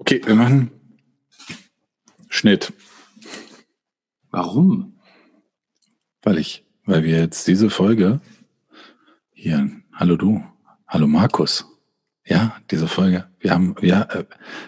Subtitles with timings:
[0.00, 0.70] Okay, wir machen
[2.30, 2.72] Schnitt.
[4.30, 4.98] Warum?
[6.22, 8.22] Weil ich, weil wir jetzt diese Folge
[9.34, 10.42] hier, hallo du,
[10.88, 11.66] hallo Markus.
[12.24, 13.28] Ja, diese Folge.
[13.40, 14.24] Wir haben, ja, äh,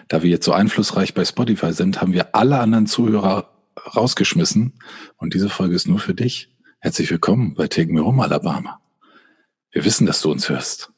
[0.07, 3.57] da wir jetzt so einflussreich bei Spotify sind, haben wir alle anderen Zuhörer
[3.95, 4.73] rausgeschmissen.
[5.17, 6.55] Und diese Folge ist nur für dich.
[6.79, 8.79] Herzlich willkommen bei Take Me Home, Alabama.
[9.71, 10.91] Wir wissen, dass du uns hörst.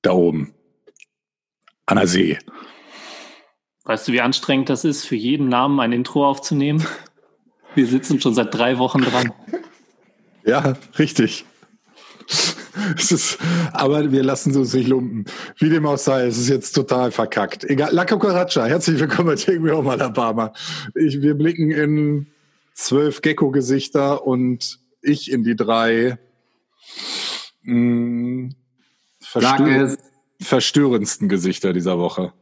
[0.00, 0.54] Da oben.
[1.86, 2.38] An der See.
[3.84, 6.86] Weißt du, wie anstrengend das ist, für jeden Namen ein Intro aufzunehmen?
[7.74, 9.32] Wir sitzen schon seit drei Wochen dran.
[10.44, 11.44] Ja, richtig.
[12.96, 13.38] Es ist,
[13.72, 15.24] aber wir lassen uns nicht lumpen.
[15.58, 17.64] Wie dem auch sei, es ist jetzt total verkackt.
[17.64, 17.92] Egal.
[17.92, 20.52] La Cucaracha, herzlich willkommen bei Take Me Home Alabama.
[20.94, 22.26] Ich, wir blicken in
[22.74, 26.18] zwölf Gecko-Gesichter und ich in die drei
[27.62, 28.50] mh,
[29.20, 29.96] verstör
[30.40, 32.32] verstörendsten Gesichter dieser Woche.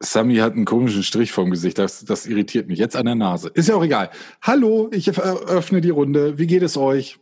[0.00, 1.78] Sammy hat einen komischen Strich vorm Gesicht.
[1.78, 2.78] Das, das irritiert mich.
[2.78, 3.48] Jetzt an der Nase.
[3.48, 4.10] Ist ja auch egal.
[4.42, 6.38] Hallo, ich öffne die Runde.
[6.38, 7.18] Wie geht es euch?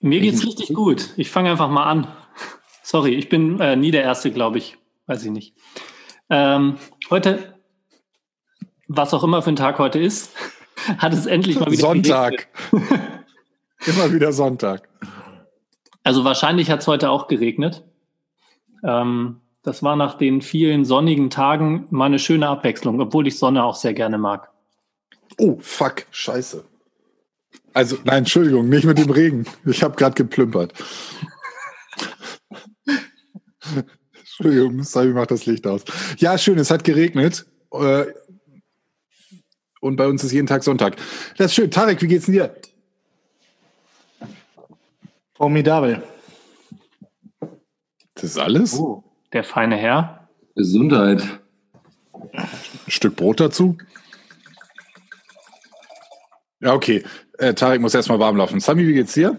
[0.00, 1.10] Mir geht's richtig gut.
[1.16, 2.06] Ich fange einfach mal an.
[2.82, 4.76] Sorry, ich bin äh, nie der Erste, glaube ich.
[5.06, 5.54] Weiß ich nicht.
[6.30, 6.76] Ähm,
[7.10, 7.54] heute,
[8.88, 10.34] was auch immer für ein Tag heute ist,
[10.98, 12.48] hat es endlich mal wieder Sonntag.
[13.86, 14.88] immer wieder Sonntag.
[16.02, 17.84] Also wahrscheinlich hat es heute auch geregnet.
[18.82, 23.64] Ähm, das war nach den vielen sonnigen Tagen mal eine schöne Abwechslung, obwohl ich Sonne
[23.64, 24.50] auch sehr gerne mag.
[25.38, 26.64] Oh, fuck, scheiße.
[27.72, 29.46] Also, nein, Entschuldigung, nicht mit dem Regen.
[29.64, 30.74] Ich habe gerade geplümpert.
[34.18, 35.82] Entschuldigung, Sabi macht das Licht aus.
[36.18, 37.46] Ja, schön, es hat geregnet.
[37.72, 38.04] Äh,
[39.80, 40.96] und bei uns ist jeden Tag Sonntag.
[41.38, 41.70] Das ist schön.
[41.70, 42.54] Tarek, wie geht's denn dir?
[45.34, 46.02] Formidabel.
[48.14, 48.78] Das ist alles?
[48.78, 49.02] Oh
[49.34, 50.28] der feine Herr.
[50.54, 51.40] Gesundheit.
[52.32, 52.48] Ein
[52.88, 53.76] Stück Brot dazu?
[56.60, 57.04] Ja, okay.
[57.38, 58.60] Äh, Tarek muss erstmal warm laufen.
[58.60, 59.38] Sami, wie geht's dir?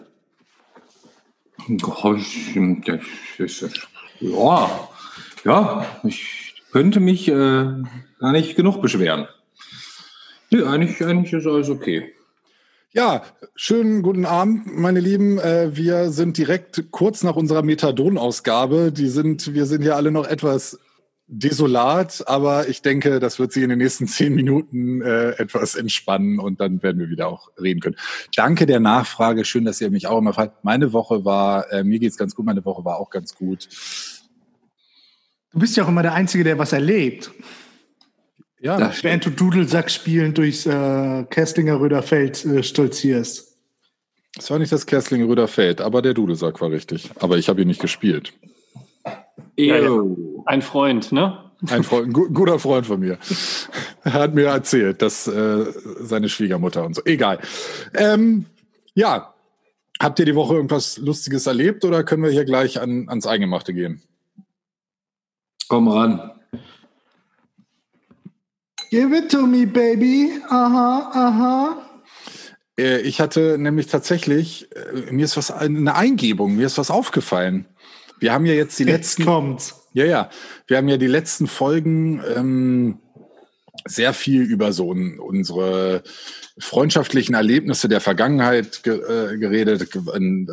[4.20, 4.90] Ja,
[5.44, 7.32] ja, ich könnte mich äh,
[8.20, 9.28] gar nicht genug beschweren.
[10.52, 12.14] Nee, eigentlich, eigentlich ist alles okay.
[12.96, 13.24] Ja,
[13.58, 15.38] schönen guten Abend, meine Lieben.
[15.38, 18.94] Äh, wir sind direkt kurz nach unserer Methadon-Ausgabe.
[18.94, 20.80] Die sind, wir sind ja alle noch etwas
[21.28, 26.40] desolat, aber ich denke, das wird sich in den nächsten zehn Minuten äh, etwas entspannen
[26.40, 27.98] und dann werden wir wieder auch reden können.
[28.34, 29.44] Danke der Nachfrage.
[29.44, 30.64] Schön, dass ihr mich auch immer fragt.
[30.64, 32.46] Meine Woche war, äh, mir geht's ganz gut.
[32.46, 33.68] Meine Woche war auch ganz gut.
[35.52, 37.34] Du bist ja auch immer der Einzige, der was erlebt.
[38.60, 43.58] Ja, das während du Dudelsack spielen durchs äh, Kesslinger Röderfeld äh, stolzierst.
[44.38, 47.10] Es war nicht das Kesslinger Röderfeld, aber der Dudelsack war richtig.
[47.20, 48.34] Aber ich habe ihn nicht gespielt.
[49.58, 50.04] Ja, ja.
[50.46, 51.46] Ein Freund, ne?
[51.70, 53.18] Ein Freund, ein guter Freund von mir.
[54.04, 55.66] Er hat mir erzählt, dass äh,
[56.02, 57.02] seine Schwiegermutter und so.
[57.06, 57.40] Egal.
[57.94, 58.46] Ähm,
[58.94, 59.34] ja,
[60.00, 63.74] habt ihr die Woche irgendwas Lustiges erlebt oder können wir hier gleich an, ans Eingemachte
[63.74, 64.02] gehen?
[65.68, 66.32] Komm ran.
[68.90, 70.32] Give it to me, baby.
[70.50, 71.82] Aha, aha.
[72.78, 77.66] Äh, ich hatte nämlich tatsächlich, äh, mir ist was, eine Eingebung, mir ist was aufgefallen.
[78.20, 79.26] Wir haben ja jetzt die jetzt letzten.
[79.26, 79.90] Kommt's.
[79.94, 80.30] Ja, ja.
[80.68, 83.00] Wir haben ja die letzten Folgen ähm,
[83.86, 86.04] sehr viel über so unsere
[86.58, 89.90] freundschaftlichen Erlebnisse der Vergangenheit ge äh, geredet.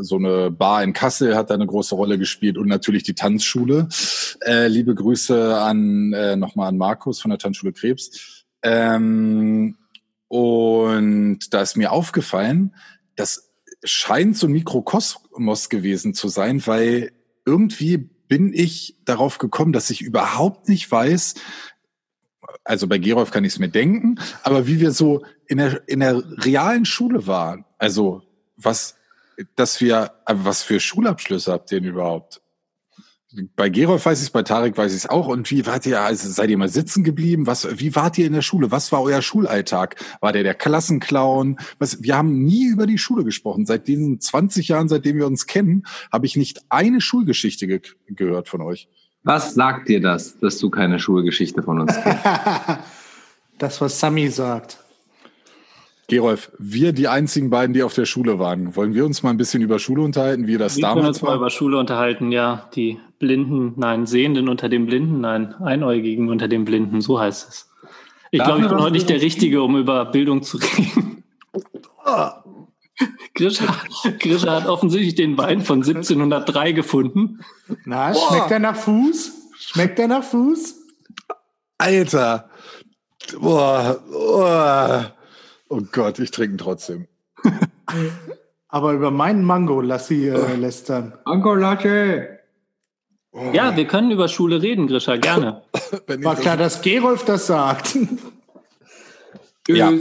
[0.01, 3.89] So eine Bar in Kassel hat da eine große Rolle gespielt und natürlich die Tanzschule.
[4.41, 8.45] Äh, liebe Grüße an äh, nochmal an Markus von der Tanzschule Krebs.
[8.63, 9.77] Ähm,
[10.29, 12.75] und da ist mir aufgefallen,
[13.17, 13.53] das
[13.85, 17.13] scheint so ein Mikrokosmos gewesen zu sein, weil
[17.45, 21.35] irgendwie bin ich darauf gekommen, dass ich überhaupt nicht weiß,
[22.65, 26.01] also bei Gerolf kann ich es mir denken, aber wie wir so in der, in
[26.01, 28.23] der realen Schule waren, also
[28.57, 28.97] was,
[29.57, 32.41] dass wir, was für Schulabschlüsse habt ihr denn überhaupt?
[33.57, 35.27] Bei Gerolf weiß ich es, bei Tarek weiß ich es auch.
[35.27, 37.47] Und wie wart ihr, also seid ihr mal sitzen geblieben?
[37.47, 38.71] Was, wie wart ihr in der Schule?
[38.71, 39.97] Was war euer Schulalltag?
[40.21, 41.59] War der der Klassenclown?
[41.79, 43.65] Was, wir haben nie über die Schule gesprochen.
[43.65, 48.49] Seit diesen 20 Jahren, seitdem wir uns kennen, habe ich nicht eine Schulgeschichte ge gehört
[48.49, 48.89] von euch.
[49.25, 52.25] Was sagt dir das, dass du keine Schulgeschichte von uns kennst?
[53.59, 54.79] das, was Sami sagt.
[56.09, 58.75] Gerolf, wir die einzigen beiden, die auf der Schule waren.
[58.77, 61.23] Wollen wir uns mal ein bisschen über Schule unterhalten, wie das wir damals können uns
[61.23, 61.31] war?
[61.31, 62.69] mal über Schule unterhalten, ja.
[62.75, 67.71] Die Blinden, nein, Sehenden unter den Blinden, nein, Einäugigen unter den Blinden, so heißt es.
[68.31, 71.23] Ich glaube, ich bin heute nicht der Richtige, um über Bildung zu reden.
[73.35, 73.65] Grisha,
[74.19, 77.41] Grisha hat offensichtlich den Wein von 1703 gefunden.
[77.85, 79.33] Na, schmeckt er nach Fuß?
[79.59, 80.77] Schmeckt der nach Fuß?
[81.79, 82.51] Alter.
[83.41, 85.13] Boah, boah.
[85.69, 87.09] Oh Gott, ich trinke ihn trotzdem.
[88.69, 91.15] Aber über meinen Mango lass sie äh, lästern.
[91.25, 92.41] Mango Latte.
[93.53, 95.63] Ja, wir können über Schule reden, Grisha, gerne.
[96.07, 97.97] War klar, dass Gerolf das sagt.
[99.69, 99.93] Ja.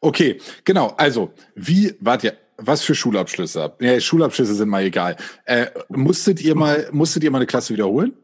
[0.00, 0.94] Okay, genau.
[0.96, 5.16] Also, wie, warte, was für Schulabschlüsse habt Ja, Schulabschlüsse sind mal egal.
[5.44, 8.16] Äh, musstet ihr mal, musstet ihr mal eine Klasse wiederholen?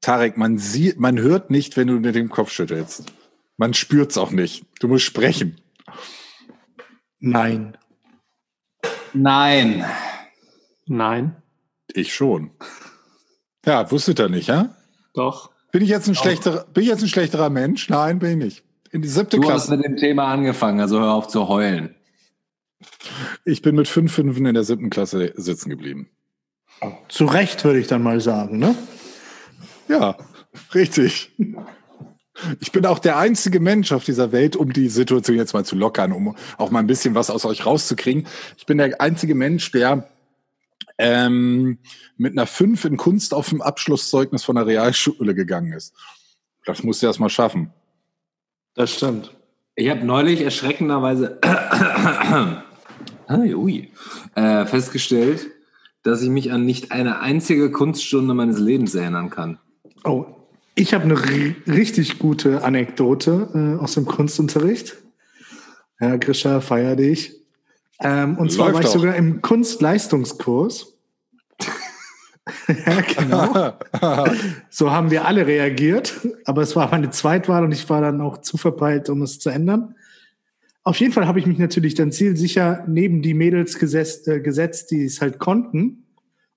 [0.00, 3.12] Tarek, man sieht, man hört nicht, wenn du mit dem Kopf schüttelst.
[3.56, 4.64] Man spürt's auch nicht.
[4.80, 5.60] Du musst sprechen.
[7.18, 7.76] Nein.
[9.12, 9.84] Nein.
[10.88, 11.42] Nein,
[11.92, 12.52] Ich schon.
[13.64, 14.76] Ja, wusstet ihr nicht, ja?
[15.14, 15.50] doch.
[15.72, 17.88] Bin ich jetzt ein schlechterer, bin ich jetzt ein schlechterer Mensch?
[17.90, 18.65] Nein, bin ich nicht.
[18.96, 19.76] In die siebte Du hast Klasse.
[19.76, 21.94] mit dem Thema angefangen, also hör auf zu heulen.
[23.44, 26.08] Ich bin mit fünf Fünfen in der siebten Klasse sitzen geblieben.
[27.10, 28.74] Zu Recht würde ich dann mal sagen, ne?
[29.86, 30.16] Ja,
[30.74, 31.30] richtig.
[32.60, 35.76] Ich bin auch der einzige Mensch auf dieser Welt, um die Situation jetzt mal zu
[35.76, 38.26] lockern, um auch mal ein bisschen was aus euch rauszukriegen.
[38.56, 40.08] Ich bin der einzige Mensch, der
[40.96, 41.80] ähm,
[42.16, 45.94] mit einer 5 in Kunst auf dem Abschlusszeugnis von der Realschule gegangen ist.
[46.64, 47.74] Das musst du erst mal schaffen.
[48.76, 49.34] Das stimmt.
[49.74, 51.38] Ich habe neulich erschreckenderweise
[53.30, 53.90] ui,
[54.34, 55.48] äh, festgestellt,
[56.02, 59.58] dass ich mich an nicht eine einzige Kunststunde meines Lebens erinnern kann.
[60.04, 60.24] Oh,
[60.74, 64.96] ich habe eine ri- richtig gute Anekdote äh, aus dem Kunstunterricht.
[65.98, 67.34] Herr Grischer, feier dich.
[68.00, 68.92] Ähm, und zwar Läuft war ich doch.
[69.00, 70.95] sogar im Kunstleistungskurs.
[72.68, 73.74] Ja, genau.
[74.70, 76.14] So haben wir alle reagiert,
[76.44, 79.50] aber es war meine Zweitwahl und ich war dann auch zu verpeilt, um es zu
[79.50, 79.94] ändern.
[80.84, 84.92] Auf jeden Fall habe ich mich natürlich dann zielsicher neben die Mädels gesetzt, äh, gesetzt
[84.92, 86.04] die es halt konnten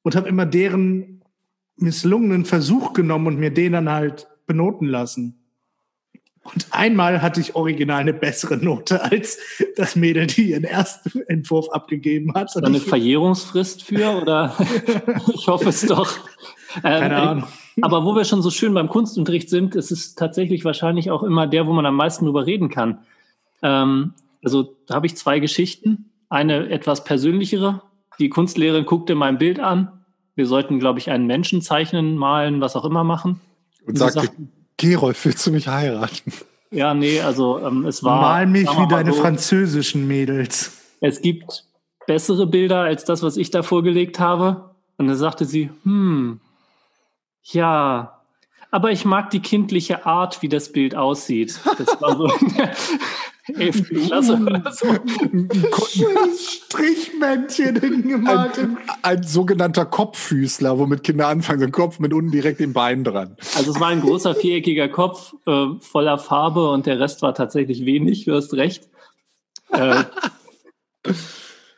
[0.03, 1.23] und habe immer deren
[1.77, 5.38] misslungenen Versuch genommen und mir den dann halt benoten lassen.
[6.43, 9.37] Und einmal hatte ich original eine bessere Note als
[9.75, 12.55] das Mädel, die ihren ersten Entwurf abgegeben hat.
[12.55, 14.55] Und Eine ich- Verjährungsfrist für oder
[15.33, 16.11] ich hoffe es doch.
[16.77, 17.43] Ähm, Keine Ahnung.
[17.81, 21.45] Aber wo wir schon so schön beim Kunstunterricht sind, ist es tatsächlich wahrscheinlich auch immer
[21.47, 22.99] der, wo man am meisten drüber reden kann.
[23.61, 24.13] Ähm,
[24.43, 26.11] also da habe ich zwei Geschichten.
[26.29, 27.81] Eine etwas persönlichere.
[28.19, 30.03] Die Kunstlehrerin guckte mein Bild an.
[30.35, 33.41] Wir sollten, glaube ich, einen Menschen zeichnen, malen, was auch immer machen.
[33.85, 36.33] Und Sie sagte, sagten- Gerolf, willst du mich heiraten?
[36.71, 38.21] Ja, nee, also ähm, es war.
[38.21, 40.77] Mal mich wie deine so, französischen Mädels.
[41.01, 41.65] Es gibt
[42.07, 44.71] bessere Bilder als das, was ich da vorgelegt habe.
[44.97, 46.39] Und dann sagte sie, hm,
[47.43, 48.21] ja,
[48.71, 51.59] aber ich mag die kindliche Art, wie das Bild aussieht.
[51.77, 52.27] Das war so
[53.55, 53.89] 11.
[54.07, 54.87] Klasse oder so.
[56.37, 58.57] Strichmännchen hingemalt.
[58.59, 63.03] Ein, ein sogenannter Kopffüßler, womit Kinder anfangen, so ein Kopf mit unten direkt dem Bein
[63.03, 63.35] dran.
[63.55, 67.85] Also es war ein großer viereckiger Kopf äh, voller Farbe und der Rest war tatsächlich
[67.85, 68.89] wenig, du hast recht.
[69.71, 70.03] Äh,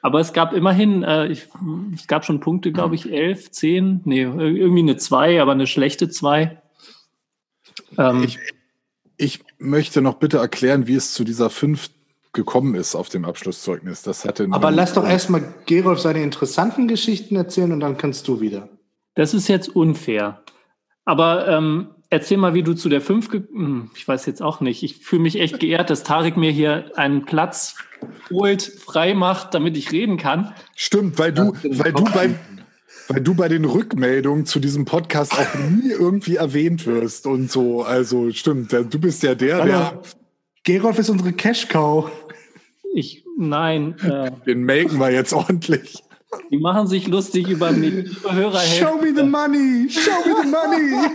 [0.01, 1.47] aber es gab immerhin, äh, ich,
[1.94, 6.09] es gab schon Punkte, glaube ich, elf, zehn, nee, irgendwie eine zwei, aber eine schlechte
[6.09, 6.62] zwei.
[7.97, 8.39] Ähm, Ich,
[9.21, 11.89] ich möchte noch bitte erklären, wie es zu dieser 5
[12.33, 14.01] gekommen ist auf dem Abschlusszeugnis.
[14.01, 18.41] Das hatte Aber lass doch erstmal Gerolf seine interessanten Geschichten erzählen und dann kannst du
[18.41, 18.69] wieder.
[19.15, 20.41] Das ist jetzt unfair.
[21.05, 24.62] Aber ähm, erzähl mal, wie du zu der 5 ge Hm, Ich weiß jetzt auch
[24.62, 24.81] nicht.
[24.81, 27.75] Ich fühle mich echt geehrt, dass Tarek mir hier einen Platz
[28.31, 30.53] holt, frei macht, damit ich reden kann.
[30.75, 32.34] Stimmt, weil du, weil du bei,
[33.08, 37.84] weil du bei den Rückmeldungen zu diesem Podcast auch nie irgendwie erwähnt wirst und so.
[37.84, 40.01] Also stimmt, der- du bist ja der, der Hallo.
[40.63, 42.10] Gerolf ist unsere Cash-Cow.
[42.93, 46.03] Ich, nein, äh, den melken wir jetzt ordentlich.
[46.51, 48.05] die machen sich lustig über mich.
[48.29, 49.89] Hörer, Show me the money!
[49.89, 51.12] Show me the money!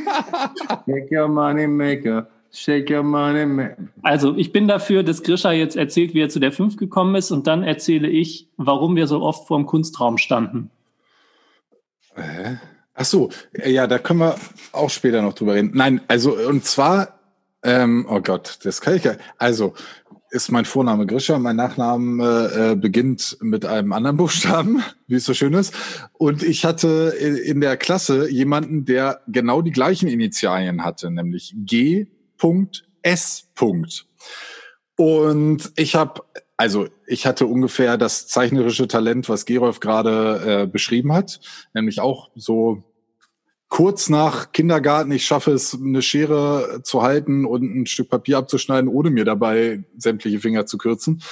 [0.86, 2.28] Shake your money maker.
[2.52, 3.76] Shake your money maker.
[4.02, 7.30] Also, ich bin dafür, dass Grisha jetzt erzählt, wie er zu der 5 gekommen ist
[7.30, 10.70] und dann erzähle ich, warum wir so oft vor dem Kunstraum standen.
[12.16, 12.58] Hä?
[12.94, 13.30] Ach so,
[13.64, 14.36] ja, da können wir
[14.72, 15.72] auch später noch drüber reden.
[15.74, 17.20] Nein, also und zwar,
[17.62, 19.16] ähm, oh Gott, das kann ich ja.
[19.36, 19.74] Also
[20.30, 25.34] ist mein Vorname Grisha, mein Nachname äh, beginnt mit einem anderen Buchstaben, wie es so
[25.34, 25.74] schön ist.
[26.14, 31.54] Und ich hatte in in der Klasse jemanden, der genau die gleichen Initialien hatte, nämlich
[31.56, 33.48] G.S.
[34.96, 36.22] Und ich habe,
[36.56, 41.40] also ich hatte ungefähr das zeichnerische Talent, was Gerolf gerade äh, beschrieben hat,
[41.74, 42.82] nämlich auch so
[43.68, 48.88] kurz nach Kindergarten, ich schaffe es, eine Schere zu halten und ein Stück Papier abzuschneiden,
[48.88, 51.22] ohne mir dabei sämtliche Finger zu kürzen.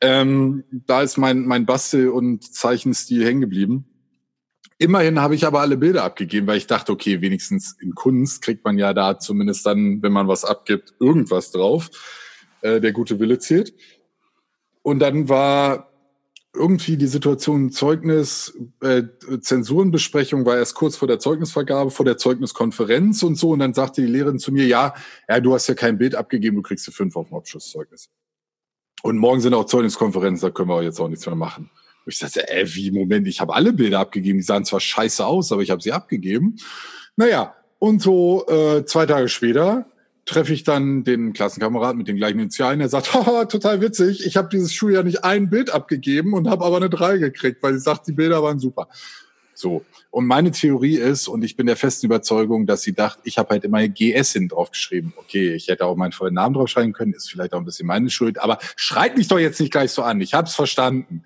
[0.00, 3.86] Ähm, da ist mein, mein Bastel- und Zeichenstil hängen geblieben.
[4.78, 8.64] Immerhin habe ich aber alle Bilder abgegeben, weil ich dachte, okay, wenigstens in Kunst kriegt
[8.64, 11.90] man ja da zumindest dann, wenn man was abgibt, irgendwas drauf.
[12.62, 13.74] Äh, der gute Wille zählt.
[14.82, 15.90] Und dann war
[16.52, 19.04] irgendwie die Situation Zeugnis, äh,
[19.40, 23.50] Zensurenbesprechung war erst kurz vor der Zeugnisvergabe, vor der Zeugniskonferenz und so.
[23.50, 24.94] Und dann sagte die Lehrerin zu mir, ja,
[25.28, 28.10] ja, du hast ja kein Bild abgegeben, du kriegst ja fünf auf dem Abschlusszeugnis.
[29.02, 31.70] Und morgen sind auch Zeugniskonferenzen, da können wir jetzt auch nichts mehr machen.
[32.04, 35.24] Und ich sagte, ey, wie, Moment, ich habe alle Bilder abgegeben, die sahen zwar scheiße
[35.24, 36.56] aus, aber ich habe sie abgegeben.
[37.16, 39.86] Naja, und so äh, zwei Tage später
[40.30, 42.78] treffe ich dann den Klassenkameraden mit den gleichen Initialen.
[42.78, 46.64] Der sagt, haha, total witzig, ich habe dieses Schuljahr nicht ein Bild abgegeben und habe
[46.64, 48.88] aber eine 3 gekriegt, weil sie sagt, die Bilder waren super.
[49.54, 49.84] So.
[50.10, 53.50] Und meine Theorie ist, und ich bin der festen Überzeugung, dass sie dachte, ich habe
[53.50, 55.12] halt immer GS hin draufgeschrieben.
[55.16, 58.08] Okay, ich hätte auch meinen vollen Namen draufschreiben können, ist vielleicht auch ein bisschen meine
[58.08, 60.20] Schuld, aber schreit mich doch jetzt nicht gleich so an.
[60.20, 61.24] Ich habe es verstanden.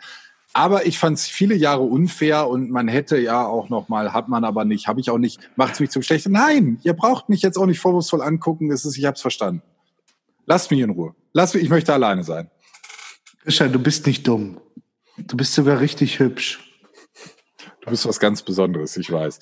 [0.57, 4.29] Aber ich fand es viele Jahre unfair und man hätte ja auch noch mal, hat
[4.29, 6.31] man aber nicht, habe ich auch nicht, macht es mich zum Schlechten.
[6.31, 8.71] Nein, ihr braucht mich jetzt auch nicht vorwurfsvoll angucken.
[8.71, 9.63] Es ist, ich habe es verstanden.
[10.47, 11.17] Lasst mich in Ruhe.
[11.33, 12.51] Lasst mich, ich möchte alleine sein.
[13.45, 14.61] Richard, du bist nicht dumm.
[15.17, 16.61] Du bist sogar richtig hübsch.
[17.81, 19.41] Du bist was ganz Besonderes, ich weiß.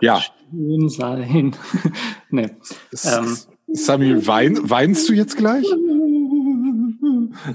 [0.00, 0.20] Ja.
[0.50, 1.56] Schön sein.
[2.30, 2.50] nee.
[3.04, 3.38] Ähm.
[3.68, 5.66] Samuel, wein, weinst du jetzt gleich?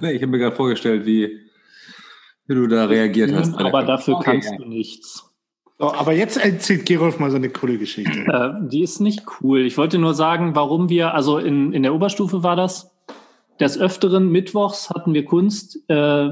[0.02, 1.49] Nee, ich habe mir gerade vorgestellt, wie
[2.50, 3.56] wie du da reagiert hast.
[3.58, 4.58] Aber dafür okay, kannst ja.
[4.58, 5.32] du nichts.
[5.78, 8.20] So, aber jetzt erzählt Gerolf mal so eine coole Geschichte.
[8.28, 9.62] Äh, die ist nicht cool.
[9.62, 12.92] Ich wollte nur sagen, warum wir, also in, in der Oberstufe war das,
[13.60, 16.32] des Öfteren mittwochs hatten wir Kunst, äh,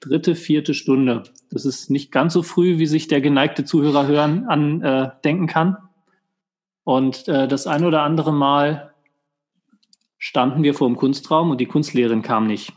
[0.00, 1.24] dritte, vierte Stunde.
[1.50, 5.46] Das ist nicht ganz so früh, wie sich der geneigte Zuhörer hören an äh, denken
[5.46, 5.76] kann.
[6.82, 8.94] Und äh, das ein oder andere Mal
[10.16, 12.72] standen wir vor dem Kunstraum und die Kunstlehrerin kam nicht.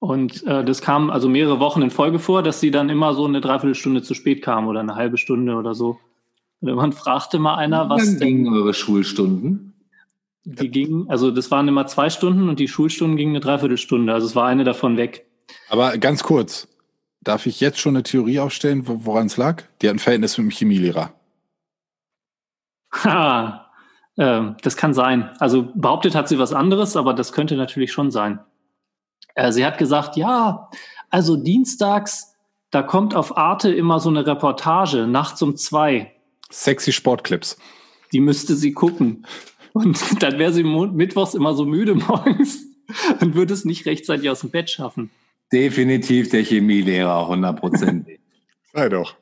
[0.00, 3.24] Und äh, das kam also mehrere Wochen in Folge vor, dass sie dann immer so
[3.24, 5.98] eine Dreiviertelstunde zu spät kam oder eine halbe Stunde oder so.
[6.60, 8.04] Und irgendwann fragte mal einer, was.
[8.04, 9.74] Dann gingen eure Schulstunden?
[10.44, 14.12] Die gingen, also das waren immer zwei Stunden und die Schulstunden gingen eine Dreiviertelstunde.
[14.12, 15.26] Also es war eine davon weg.
[15.68, 16.68] Aber ganz kurz,
[17.20, 19.64] darf ich jetzt schon eine Theorie aufstellen, woran es lag?
[19.82, 21.12] Die hat ein Verhältnis mit dem Chemielehrer.
[23.04, 23.70] Ha,
[24.16, 25.30] äh, das kann sein.
[25.38, 28.40] Also behauptet hat sie was anderes, aber das könnte natürlich schon sein.
[29.38, 30.68] Äh, sie hat gesagt, ja,
[31.10, 32.34] also dienstags,
[32.72, 36.12] da kommt auf Arte immer so eine Reportage, nachts um zwei.
[36.50, 37.56] Sexy Sportclips.
[38.12, 39.24] Die müsste sie gucken.
[39.72, 42.58] Und dann wäre sie mittwochs immer so müde morgens
[43.20, 45.10] und würde es nicht rechtzeitig aus dem Bett schaffen.
[45.52, 48.18] Definitiv der Chemielehrer, hundertprozentig.
[48.72, 49.14] Sei doch.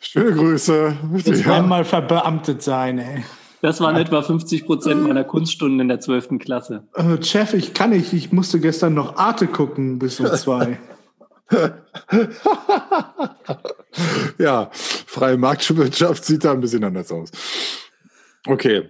[0.00, 0.96] Schöne Grüße.
[1.24, 1.56] Jetzt ja.
[1.56, 3.24] einmal verbeamtet sein, ey.
[3.62, 6.40] Das waren etwa 50 Prozent meiner Kunststunden in der 12.
[6.40, 6.88] Klasse.
[6.94, 8.12] Äh, Chef, ich kann nicht.
[8.12, 10.80] Ich musste gestern noch Arte gucken bis um zwei.
[14.38, 17.30] ja, freie Marktwirtschaft sieht da ein bisschen anders aus.
[18.48, 18.88] Okay.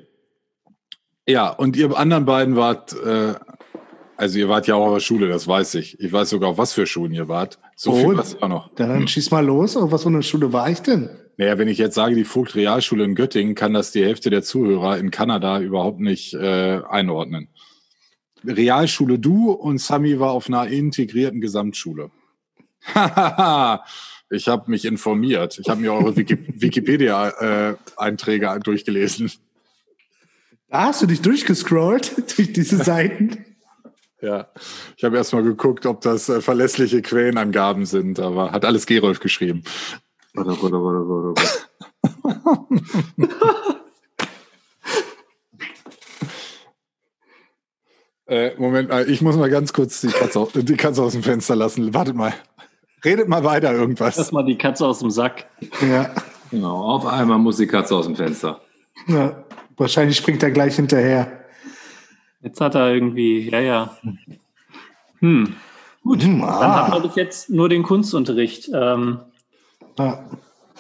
[1.29, 3.35] Ja, und ihr anderen beiden wart, äh,
[4.17, 6.01] also ihr wart ja auch auf der Schule, das weiß ich.
[6.01, 7.59] Ich weiß sogar, auf was für Schulen ihr wart.
[7.77, 8.75] So oh, viel was auch noch.
[8.75, 9.77] Dann schieß mal los.
[9.77, 11.11] Auf was für eine Schule war ich denn?
[11.37, 14.43] Naja, wenn ich jetzt sage, die Vogt Realschule in Göttingen, kann das die Hälfte der
[14.43, 17.49] Zuhörer in Kanada überhaupt nicht äh, einordnen.
[18.45, 22.11] Realschule du und Sami war auf einer integrierten Gesamtschule.
[24.31, 25.59] ich habe mich informiert.
[25.59, 29.33] Ich habe mir eure Wikipedia-Einträge äh, durchgelesen.
[30.69, 33.45] Da hast du dich durchgescrollt durch diese Seiten.
[34.21, 34.49] Ja,
[34.97, 39.19] ich habe erst mal geguckt, ob das äh, verlässliche Quellenangaben sind, aber hat alles Gerolf
[39.19, 39.65] geschrieben.
[40.35, 41.43] Warte, warte, warte, warte.
[48.27, 51.55] äh, Moment, äh, ich muss mal ganz kurz die Katze, die Katze aus dem Fenster
[51.55, 51.93] lassen.
[51.93, 52.33] Wartet mal.
[53.05, 54.17] Redet mal weiter irgendwas.
[54.17, 55.47] Lass mal die Katze aus dem Sack.
[55.81, 56.11] Ja.
[56.51, 58.61] Genau, auf einmal muss die Katze aus dem Fenster.
[59.09, 59.45] Ja,
[59.77, 61.45] wahrscheinlich springt er gleich hinterher.
[62.41, 63.97] Jetzt hat er irgendwie, ja, ja.
[65.21, 65.57] Hm.
[66.03, 66.61] Gut, hm, ah.
[66.61, 68.71] dann haben wir bis jetzt nur den Kunstunterricht.
[68.75, 69.21] Ähm,
[69.99, 70.25] ja.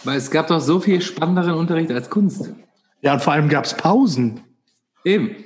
[0.05, 2.53] Weil es gab doch so viel spannenderen Unterricht als Kunst.
[3.03, 4.41] Ja, und vor allem gab es Pausen.
[5.05, 5.37] Eben.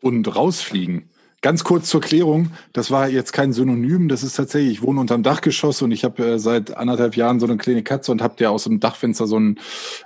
[0.00, 1.10] Und rausfliegen.
[1.42, 5.22] Ganz kurz zur Klärung, das war jetzt kein Synonym, das ist tatsächlich, ich wohne unterm
[5.22, 8.50] Dachgeschoss und ich habe äh, seit anderthalb Jahren so eine kleine Katze und habe der
[8.50, 9.60] aus dem Dachfenster so, ein,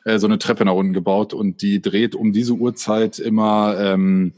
[0.04, 4.34] äh, so eine Treppe nach unten gebaut und die dreht um diese Uhrzeit immer ähm,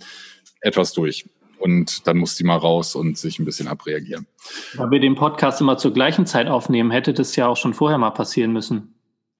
[0.60, 1.24] etwas durch
[1.62, 4.26] und dann muss die mal raus und sich ein bisschen abreagieren.
[4.76, 7.98] Da wir den Podcast immer zur gleichen Zeit aufnehmen, hätte das ja auch schon vorher
[7.98, 8.94] mal passieren müssen.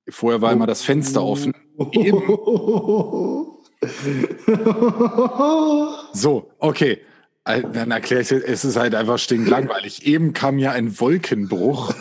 [0.09, 1.55] Vorher war immer das Fenster offen.
[6.13, 7.01] so, okay.
[7.45, 10.07] Dann erkläre ich es ist halt einfach stinklangweilig.
[10.07, 11.93] Eben kam ja ein Wolkenbruch.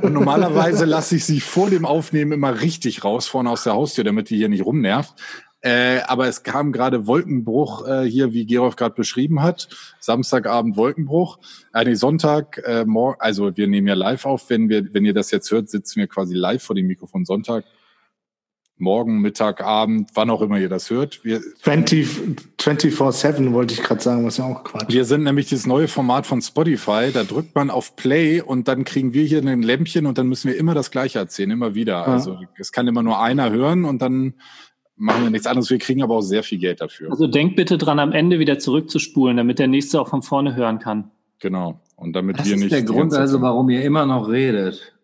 [0.00, 4.04] Und normalerweise lasse ich sie vor dem Aufnehmen immer richtig raus, vorne aus der Haustür,
[4.04, 5.12] damit die hier nicht rumnervt.
[5.62, 9.68] Äh, aber es kam gerade Wolkenbruch äh, hier, wie Gerolf gerade beschrieben hat.
[9.98, 11.38] Samstagabend Wolkenbruch.
[11.74, 14.48] Äh, nee, Sonntag, äh, morgen, also wir nehmen ja live auf.
[14.48, 17.64] Wenn wir, wenn ihr das jetzt hört, sitzen wir quasi live vor dem Mikrofon Sonntag
[18.80, 21.22] morgen, Mittag, Abend, wann auch immer ihr das hört.
[21.24, 24.88] Wir, 24-7 wollte ich gerade sagen, was ja auch Quatsch.
[24.88, 27.10] Wir sind nämlich das neue Format von Spotify.
[27.12, 30.48] Da drückt man auf Play und dann kriegen wir hier ein Lämpchen und dann müssen
[30.48, 31.92] wir immer das Gleiche erzählen, immer wieder.
[31.92, 32.04] Ja.
[32.04, 34.34] Also es kann immer nur einer hören und dann
[35.00, 35.70] machen wir nichts anderes.
[35.70, 37.10] Wir kriegen aber auch sehr viel Geld dafür.
[37.10, 40.78] Also denkt bitte dran, am Ende wieder zurückzuspulen, damit der nächste auch von vorne hören
[40.78, 41.10] kann.
[41.40, 41.80] Genau.
[41.96, 42.70] Und damit das wir nicht.
[42.70, 44.94] Das ist der Grund also, warum ihr immer noch redet.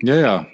[0.00, 0.46] Ja, ja.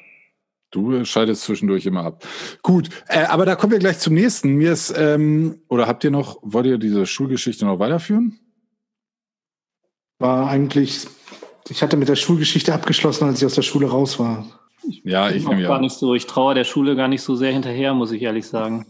[0.71, 2.27] Du schaltest zwischendurch immer ab.
[2.63, 4.55] Gut, äh, aber da kommen wir gleich zum nächsten.
[4.55, 8.41] Mir ist, ähm, oder habt ihr noch, wollt ihr diese Schulgeschichte noch weiterführen?
[10.19, 11.07] War eigentlich,
[11.69, 14.64] ich hatte mit der Schulgeschichte abgeschlossen, als ich aus der Schule raus war.
[15.05, 15.69] Ja, ich nehme ja.
[15.69, 16.15] gar nicht so.
[16.15, 18.87] Ich traue der Schule gar nicht so sehr hinterher, muss ich ehrlich sagen.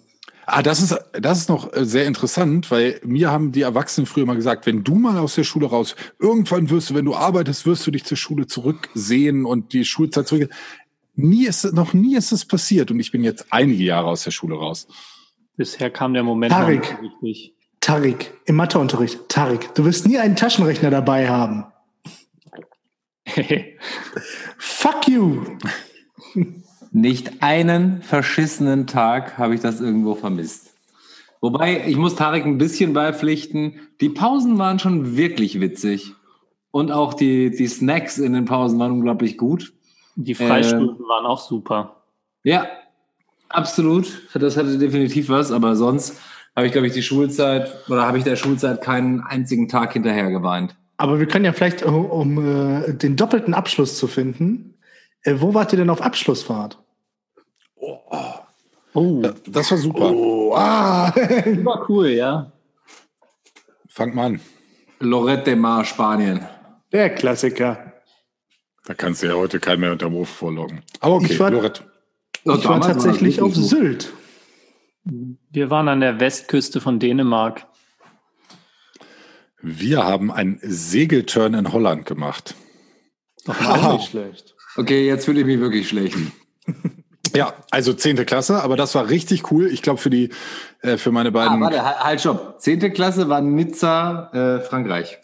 [0.47, 4.27] Ah, das ist, das ist noch äh, sehr interessant, weil mir haben die Erwachsenen früher
[4.27, 7.65] mal gesagt, wenn du mal aus der Schule raus, irgendwann wirst du, wenn du arbeitest,
[7.65, 10.51] wirst du dich zur Schule zurücksehen und die Schulzeit zurück.
[11.15, 14.33] Nie ist, noch nie ist es passiert und ich bin jetzt einige Jahre aus der
[14.33, 14.87] Schule raus.
[15.57, 19.29] Bisher kam der Moment Tarik, nicht Tarik, im Matheunterricht.
[19.29, 21.65] Tarik, du wirst nie einen Taschenrechner dabei haben.
[24.59, 25.45] Fuck you!
[26.93, 30.75] Nicht einen verschissenen Tag habe ich das irgendwo vermisst.
[31.41, 36.14] Wobei, ich muss Tarek ein bisschen beipflichten, die Pausen waren schon wirklich witzig.
[36.71, 39.73] Und auch die, die Snacks in den Pausen waren unglaublich gut.
[40.17, 42.03] Die Freistunden ähm, waren auch super.
[42.45, 42.67] Ja,
[43.49, 44.23] absolut.
[44.35, 46.19] Das hatte definitiv was, aber sonst
[46.57, 50.31] habe ich, glaube ich, die Schulzeit oder habe ich der Schulzeit keinen einzigen Tag hinterher
[50.31, 50.76] geweint.
[50.97, 54.74] Aber wir können ja vielleicht, um, um äh, den doppelten Abschluss zu finden, äh,
[55.26, 56.78] wo wart ihr denn auf Abschlussfahrt?
[57.76, 57.99] Oh,
[58.95, 59.23] oh.
[59.47, 60.10] das war super.
[60.13, 61.13] Oh, ah.
[61.65, 62.52] war cool, ja.
[63.89, 64.41] Fangt mal an.
[65.00, 66.47] Lorette de Mar, Spanien.
[66.93, 67.93] Der Klassiker.
[68.84, 70.82] Da kannst du ja heute keinen mehr unter Hof vorloggen.
[71.00, 71.84] Aber okay, ich war, Loret.
[72.45, 74.13] Ich war tatsächlich auf Sylt.
[75.04, 77.67] Wir waren an der Westküste von Dänemark.
[79.60, 82.54] Wir haben einen Segelturn in Holland gemacht.
[83.47, 84.53] Doch auch nicht schlecht.
[84.76, 86.17] Okay, jetzt fühle ich mich wirklich schlecht.
[87.37, 89.67] Ja, also zehnte Klasse, aber das war richtig cool.
[89.67, 90.30] Ich glaube für die,
[90.82, 91.56] äh, für meine beiden.
[91.56, 92.60] Ah, warte, halt, stopp.
[92.60, 95.19] Zehnte Klasse war Nizza, äh, Frankreich.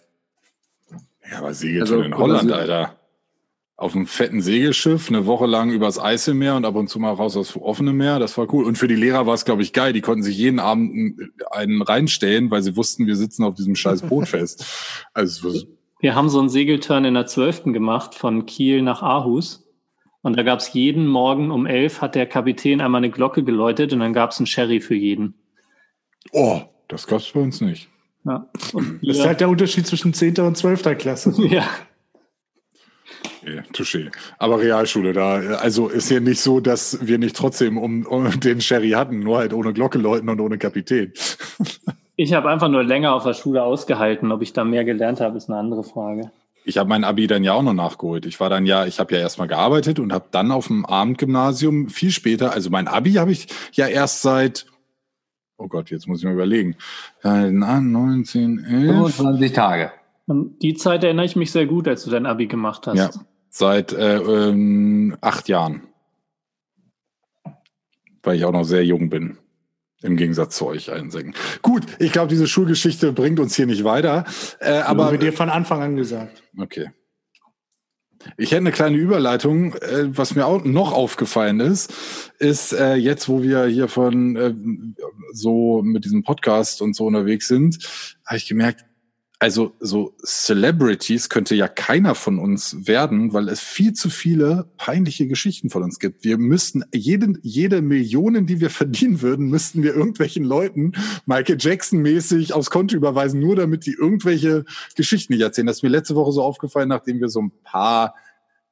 [1.30, 2.96] Ja, aber Segelturn also, in Holland, Alter
[3.80, 7.34] auf einem fetten Segelschiff eine Woche lang übers Eiselmeer und ab und zu mal raus
[7.34, 8.18] aufs offene Meer.
[8.18, 8.66] Das war cool.
[8.66, 9.94] Und für die Lehrer war es, glaube ich, geil.
[9.94, 11.18] Die konnten sich jeden Abend
[11.50, 14.66] einen reinstellen, weil sie wussten, wir sitzen auf diesem scheiß Boot fest.
[15.14, 15.54] Also
[16.00, 19.66] wir haben so einen Segelturn in der Zwölften gemacht von Kiel nach Aarhus.
[20.22, 23.92] Und da gab es jeden Morgen um elf hat der Kapitän einmal eine Glocke geläutet
[23.92, 25.34] und dann gab es einen Sherry für jeden.
[26.32, 27.88] Oh, das gab es bei uns nicht.
[28.24, 28.46] Ja.
[28.52, 30.40] das ist halt der Unterschied zwischen 10.
[30.40, 30.98] und 12.
[30.98, 31.34] Klasse.
[31.48, 31.66] ja.
[33.42, 34.10] Okay, touché.
[34.38, 38.60] Aber Realschule, da, also ist ja nicht so, dass wir nicht trotzdem um, um den
[38.60, 41.12] Sherry hatten, nur halt ohne Glocke läuten und ohne Kapitän.
[42.22, 44.30] Ich habe einfach nur länger auf der Schule ausgehalten.
[44.30, 46.30] Ob ich da mehr gelernt habe, ist eine andere Frage.
[46.66, 48.26] Ich habe mein Abi dann ja auch noch nachgeholt.
[48.26, 51.88] Ich war dann ja, ich habe ja erstmal gearbeitet und habe dann auf dem Abendgymnasium
[51.88, 54.66] viel später, also mein Abi habe ich ja erst seit,
[55.56, 56.76] oh Gott, jetzt muss ich mal überlegen,
[57.22, 59.14] 19, 11.
[59.14, 59.92] 25 Tage.
[60.26, 62.98] Und die Zeit erinnere ich mich sehr gut, als du dein Abi gemacht hast.
[62.98, 63.10] Ja,
[63.48, 65.84] seit äh, ähm, acht Jahren.
[68.22, 69.38] Weil ich auch noch sehr jung bin.
[70.02, 71.34] Im Gegensatz zu euch Säcken.
[71.62, 74.24] Gut, ich glaube, diese Schulgeschichte bringt uns hier nicht weiter.
[74.58, 76.42] Äh, aber haben wir dir von Anfang an gesagt.
[76.58, 76.90] Okay.
[78.36, 79.74] Ich hätte eine kleine Überleitung.
[79.74, 81.92] Äh, was mir auch noch aufgefallen ist,
[82.38, 84.54] ist äh, jetzt, wo wir hier von äh,
[85.32, 87.78] so mit diesem Podcast und so unterwegs sind,
[88.26, 88.84] habe ich gemerkt,
[89.40, 95.26] also so Celebrities könnte ja keiner von uns werden, weil es viel zu viele peinliche
[95.26, 96.24] Geschichten von uns gibt.
[96.24, 100.92] Wir müssten jede, jede Millionen, die wir verdienen würden, müssten wir irgendwelchen Leuten
[101.24, 105.66] Michael Jackson mäßig aufs Konto überweisen, nur damit die irgendwelche Geschichten nicht erzählen.
[105.66, 108.14] Das ist mir letzte Woche so aufgefallen, nachdem wir so ein paar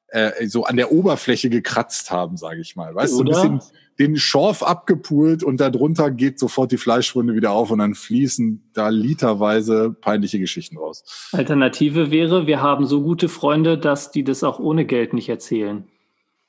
[0.09, 2.95] äh, so an der Oberfläche gekratzt haben, sage ich mal.
[2.95, 3.29] Weißt du, so ein
[3.59, 3.63] bisschen
[3.99, 8.89] den Schorf abgepult und darunter geht sofort die Fleischwunde wieder auf und dann fließen da
[8.89, 11.31] literweise peinliche Geschichten raus.
[11.33, 15.85] Alternative wäre, wir haben so gute Freunde, dass die das auch ohne Geld nicht erzählen.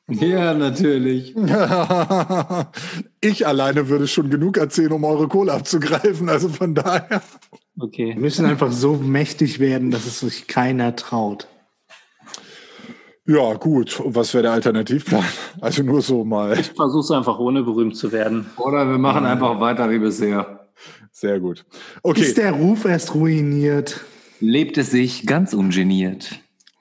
[0.10, 1.36] Ja, natürlich.
[3.22, 6.30] ich alleine würde schon genug erzählen, um eure Kohle abzugreifen.
[6.30, 7.22] Also von daher.
[7.80, 8.14] Okay.
[8.16, 11.48] Wir müssen einfach so mächtig werden, dass es sich keiner traut.
[13.30, 14.00] Ja, gut.
[14.00, 15.24] Und was wäre der Alternativplan?
[15.62, 16.60] Also nur so mal.
[16.60, 18.48] Ich versuche es einfach ohne berühmt zu werden.
[18.58, 20.68] Oder wir machen einfach weiter wie bisher.
[21.12, 21.64] Sehr gut.
[22.02, 22.22] Okay.
[22.22, 24.04] Ist der Ruf erst ruiniert?
[24.40, 26.40] Lebt es sich ganz ungeniert.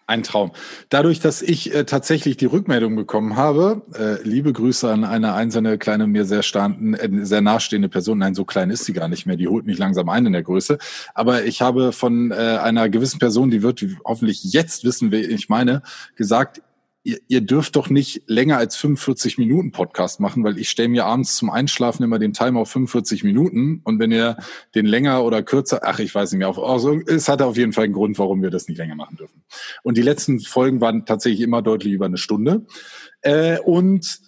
[0.09, 0.53] Ein Traum.
[0.89, 5.77] Dadurch, dass ich äh, tatsächlich die Rückmeldung bekommen habe, äh, liebe Grüße an eine einzelne
[5.77, 8.17] kleine, mir sehr, standen, äh, sehr nahestehende Person.
[8.17, 9.37] Nein, so klein ist sie gar nicht mehr.
[9.37, 10.79] Die holt mich langsam ein in der Größe.
[11.13, 15.51] Aber ich habe von äh, einer gewissen Person, die wird hoffentlich jetzt wissen, wer ich
[15.51, 15.83] meine,
[16.17, 16.63] gesagt,
[17.05, 21.07] ihr, ihr dürft doch nicht länger als 45 Minuten Podcast machen, weil ich stelle mir
[21.07, 24.37] abends zum Einschlafen immer den Timer auf 45 Minuten und wenn ihr
[24.75, 27.73] den länger oder kürzer, ach, ich weiß nicht mehr, auf, also, es hatte auf jeden
[27.73, 29.43] Fall einen Grund, warum wir das nicht länger machen dürfen.
[29.83, 32.67] Und die letzten Folgen waren tatsächlich immer deutlich über eine Stunde.
[33.23, 34.21] Äh, und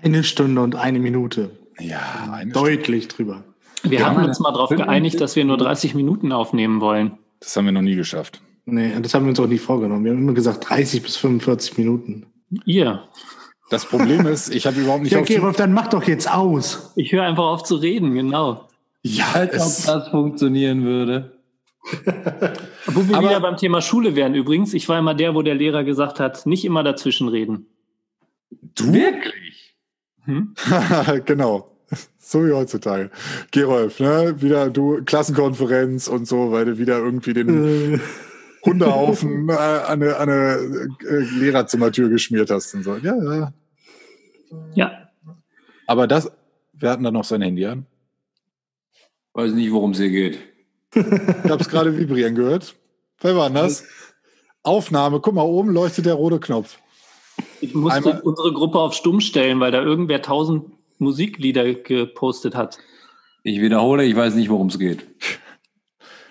[0.00, 1.50] Eine Stunde und eine Minute.
[1.80, 3.44] ja, eine Deutlich drüber.
[3.82, 7.18] Wir Ja, haben uns mal darauf geeinigt, dass wir nur 30 Minuten aufnehmen wollen.
[7.40, 8.42] Das haben wir noch nie geschafft.
[8.70, 10.04] Nee, das haben wir uns auch nicht vorgenommen.
[10.04, 12.26] Wir haben immer gesagt 30 bis 45 Minuten.
[12.66, 13.02] Ihr.
[13.70, 16.92] Das Problem ist, ich habe überhaupt nicht Ja, Gerolf, dann mach doch jetzt aus.
[16.96, 18.68] Ich höre einfach auf zu reden, genau.
[19.02, 21.32] Ja, Als ob das funktionieren würde.
[22.86, 24.74] Wo wir Aber- wieder beim Thema Schule wären übrigens.
[24.74, 27.66] Ich war immer der, wo der Lehrer gesagt hat, nicht immer dazwischen reden.
[28.74, 28.92] du?
[28.92, 29.74] Wirklich?
[30.24, 30.54] Hm?
[31.24, 31.74] genau.
[32.18, 33.10] So wie heutzutage.
[33.50, 34.34] Gerolf, ne?
[34.42, 38.00] Wieder du, Klassenkonferenz und so, weil du wieder irgendwie den
[38.64, 42.96] Hundehaufen äh, an eine, an eine äh, Lehrerzimmertür geschmiert hast und so.
[42.96, 43.52] Ja, ja.
[44.74, 45.08] Ja,
[45.86, 46.30] Aber das,
[46.72, 47.86] wir hatten da noch sein Handy an.
[49.34, 50.38] Weiß nicht, worum es hier geht.
[50.94, 51.04] Ich
[51.50, 52.74] habe es gerade vibrieren gehört.
[53.20, 53.84] Wer war denn das?
[54.62, 56.78] Aufnahme, guck mal, oben leuchtet der rote Knopf.
[57.60, 60.64] ich musste Einmal- unsere Gruppe auf Stumm stellen, weil da irgendwer tausend
[60.98, 62.78] Musiklieder gepostet hat.
[63.44, 65.06] Ich wiederhole, ich weiß nicht, worum es geht.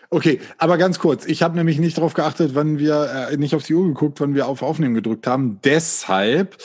[0.09, 1.25] Okay, aber ganz kurz.
[1.25, 4.35] Ich habe nämlich nicht darauf geachtet, wann wir, äh, nicht auf die Uhr geguckt, wann
[4.35, 5.59] wir auf Aufnehmen gedrückt haben.
[5.65, 6.57] Deshalb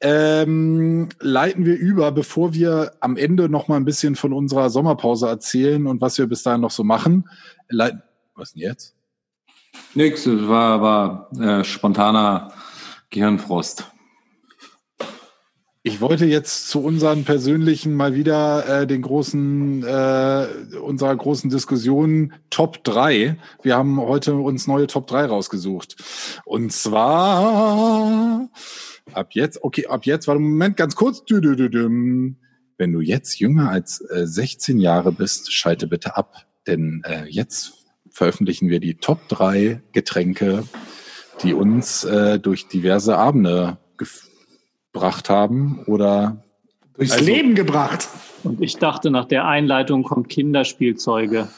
[0.00, 5.26] ähm, leiten wir über, bevor wir am Ende noch mal ein bisschen von unserer Sommerpause
[5.28, 7.28] erzählen und was wir bis dahin noch so machen.
[7.68, 8.02] Leiten,
[8.34, 8.94] was denn jetzt?
[9.94, 12.52] Nix, es war, war äh, spontaner
[13.10, 13.84] Gehirnfrost.
[15.86, 20.46] Ich wollte jetzt zu unseren persönlichen mal wieder äh, den großen, äh,
[20.82, 23.36] unserer großen Diskussion Top 3.
[23.62, 25.94] Wir haben heute uns neue Top 3 rausgesucht.
[26.44, 28.48] Und zwar
[29.12, 31.22] ab jetzt, okay, ab jetzt, warte, Moment, ganz kurz.
[31.28, 32.36] Wenn
[32.78, 36.46] du jetzt jünger als äh, 16 Jahre bist, schalte bitte ab.
[36.66, 40.64] Denn äh, jetzt veröffentlichen wir die Top 3 Getränke,
[41.44, 43.78] die uns äh, durch diverse Abende
[44.96, 46.42] gebracht haben oder
[46.96, 48.08] durchs Also- Leben gebracht.
[48.44, 51.48] Und ich dachte, nach der Einleitung kommt Kinderspielzeuge.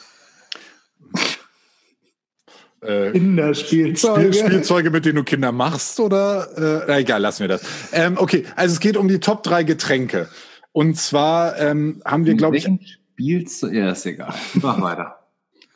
[2.81, 4.33] äh, Kinderspielzeuge.
[4.33, 7.61] Spiel, Spielzeuge, mit denen du Kinder machst oder äh, na, egal, lassen wir das.
[7.93, 10.27] Ähm, okay, also es geht um die Top 3 Getränke.
[10.71, 12.67] Und zwar ähm, haben wir, glaube ich,
[13.13, 13.73] Spielzeug.
[13.73, 14.33] Ja, ist egal.
[14.55, 15.15] Mach weiter.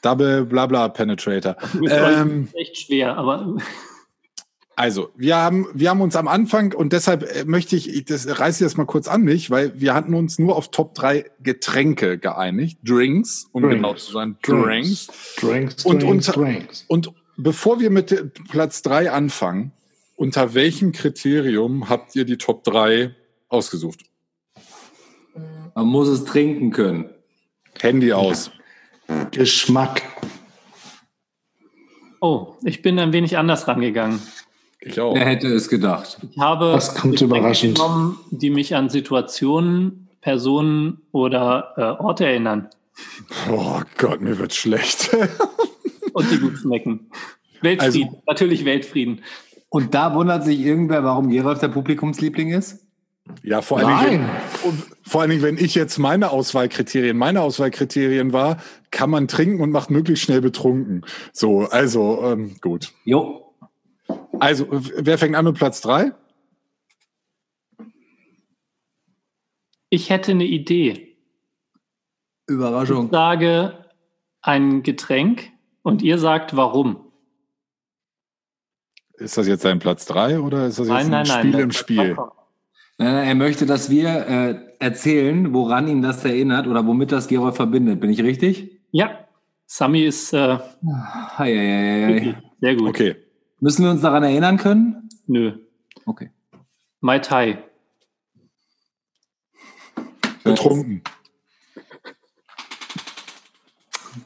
[0.01, 1.55] Double Blabla Penetrator.
[1.89, 3.55] Ähm, echt schwer, aber
[4.75, 8.27] Also, wir haben, wir haben uns am Anfang und deshalb äh, möchte ich, ich das
[8.39, 11.29] reiße ich das mal kurz an mich, weil wir hatten uns nur auf Top 3
[11.41, 12.79] Getränke geeinigt.
[12.83, 13.75] Drinks, um Drinks.
[13.75, 14.35] genau zu sein.
[14.41, 15.07] Drinks.
[15.39, 16.85] Drinks, Und Drinks, unter- Drinks.
[16.87, 19.71] Und bevor wir mit Platz 3 anfangen,
[20.15, 23.13] unter welchem Kriterium habt ihr die Top 3
[23.49, 23.99] ausgesucht?
[25.75, 27.09] Man muss es trinken können.
[27.79, 28.49] Handy aus.
[29.31, 30.01] Geschmack.
[32.21, 34.19] oh, ich bin ein wenig anders rangegangen.
[34.85, 35.15] Ich auch.
[35.15, 36.17] Wer hätte es gedacht?
[36.29, 37.75] Ich habe Das kommt überraschend.
[37.75, 42.69] genommen, die mich an Situationen, Personen oder äh, Orte erinnern
[43.49, 45.09] Oh Gott, mir wird schlecht.
[46.13, 47.07] und die gut schmecken.
[47.61, 49.21] Weltfrieden, Also- natürlich Weltfrieden.
[49.69, 52.79] Und da wundert sich irgendwer, warum Gerolf der Publikumsliebling ist?
[53.41, 54.29] ja, vor allen, Dingen, Nein.
[54.63, 58.57] wenn, vor allen Dingen, wenn ich jetzt meine Auswahlkriterien, meine Auswahlkriterien war,
[58.91, 61.05] kann man trinken und macht möglichst schnell betrunken.
[61.31, 62.91] So, also ähm, gut.
[63.05, 63.42] Jo.
[64.39, 66.11] Also, wer fängt an mit Platz 3?
[69.89, 71.15] Ich hätte eine Idee.
[72.47, 73.09] Ich Überraschung.
[73.11, 73.85] sage
[74.41, 75.49] ein Getränk
[75.83, 77.11] und ihr sagt warum.
[79.13, 81.39] Ist das jetzt dein Platz 3 oder ist das jetzt Nein, nein, ein nein.
[81.39, 82.17] Spiel das- im Spiel?
[82.97, 87.27] Nein, nein, er möchte, dass wir äh, erzählen, woran ihn das erinnert oder womit das
[87.27, 87.99] Gerolf verbindet.
[87.99, 88.81] Bin ich richtig?
[88.91, 89.27] Ja,
[89.65, 92.43] Sami ist äh, Hei, hei, hei, hei.
[92.59, 92.89] sehr gut.
[92.89, 93.15] Okay.
[93.63, 95.07] Müssen wir uns daran erinnern können?
[95.25, 95.53] Nö.
[96.05, 96.29] Okay.
[96.99, 97.63] Mai Tai.
[100.43, 101.01] betrunken.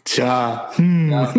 [0.06, 1.12] Tja, hm.
[1.12, 1.34] Ja.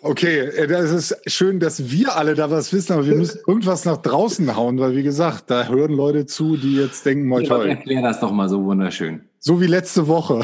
[0.00, 3.84] Okay, äh, das ist schön, dass wir alle da was wissen, aber wir müssen irgendwas
[3.84, 7.68] nach draußen hauen, weil wie gesagt, da hören Leute zu, die jetzt denken, moi toi.
[7.68, 9.28] Erklär das doch mal so wunderschön.
[9.38, 10.40] So wie letzte Woche.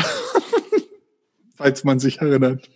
[1.57, 2.71] Falls man sich erinnert.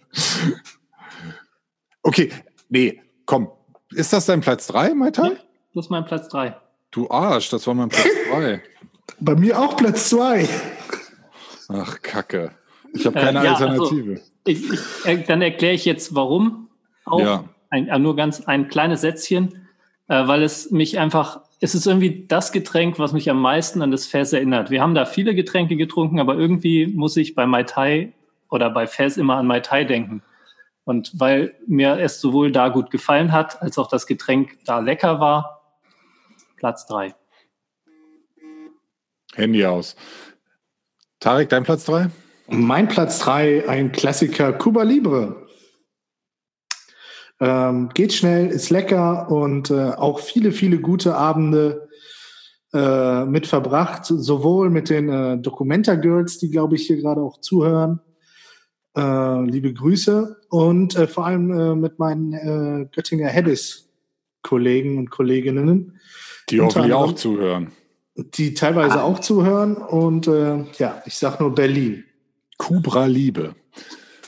[2.03, 2.33] Okay,
[2.69, 3.49] nee, komm.
[3.91, 5.31] Ist das dein Platz 3, Mai Tai?
[5.75, 6.55] Das ist mein Platz 3.
[6.91, 8.63] Du Arsch, das war mein Platz 2.
[9.21, 10.49] bei mir auch Platz zwei.
[11.69, 12.53] Ach, Kacke.
[12.95, 14.21] Ich habe keine Äh, ja, Alternative.
[14.47, 16.69] Ich, ich, äh, dann erkläre ich jetzt, warum.
[17.05, 17.45] Auch Ja.
[17.71, 19.67] ein, äh, nur ganz ein kleines Sätzchen,
[20.09, 23.91] äh, weil es mich einfach, es ist irgendwie das Getränk, was mich am meisten an
[23.91, 24.71] das Fest erinnert.
[24.71, 28.13] Wir haben da viele Getränke getrunken, aber irgendwie muss ich bei Mai Tai
[28.51, 30.23] oder bei Fest immer an Mai Tai denken.
[30.89, 35.21] Und weil mir es sowohl da gut gefallen hat, als auch das Getränk da lecker
[35.21, 35.77] war,
[36.57, 37.15] Platz drei.
[39.35, 39.97] Handy aus.
[41.21, 42.09] Tarek, dein Platz 3?
[42.49, 45.47] Mein Platz drei, ein Klassiker, Cuba Libre.
[47.39, 51.87] Ähm, geht schnell, ist lecker und äh, auch viele, viele gute Abende
[52.73, 57.43] äh, mit verbracht, sowohl mit den äh, Documenta Girls, die glaube ich hier gerade auch
[57.43, 58.01] zuhören.
[58.97, 63.89] Äh, liebe Grüße und äh, vor allem äh, mit meinen äh, Göttinger Hedis
[64.43, 65.99] Kollegen und Kolleginnen,
[66.49, 67.73] Die hoffentlich auch zuhören.
[68.17, 69.03] die teilweise Ah.
[69.05, 72.05] auch zuhören und äh, ja, ich sag nur Berlin.
[72.57, 73.55] Kubra Liebe.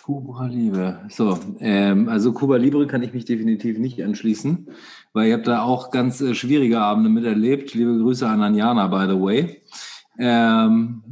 [0.03, 1.01] Kuba Libre.
[1.09, 4.68] So, ähm, also Kuba Libre kann ich mich definitiv nicht anschließen,
[5.12, 7.75] weil ihr habt da auch ganz äh, schwierige Abende miterlebt.
[7.75, 9.62] Liebe Grüße an Anjana, by the way.
[10.18, 11.03] Ähm,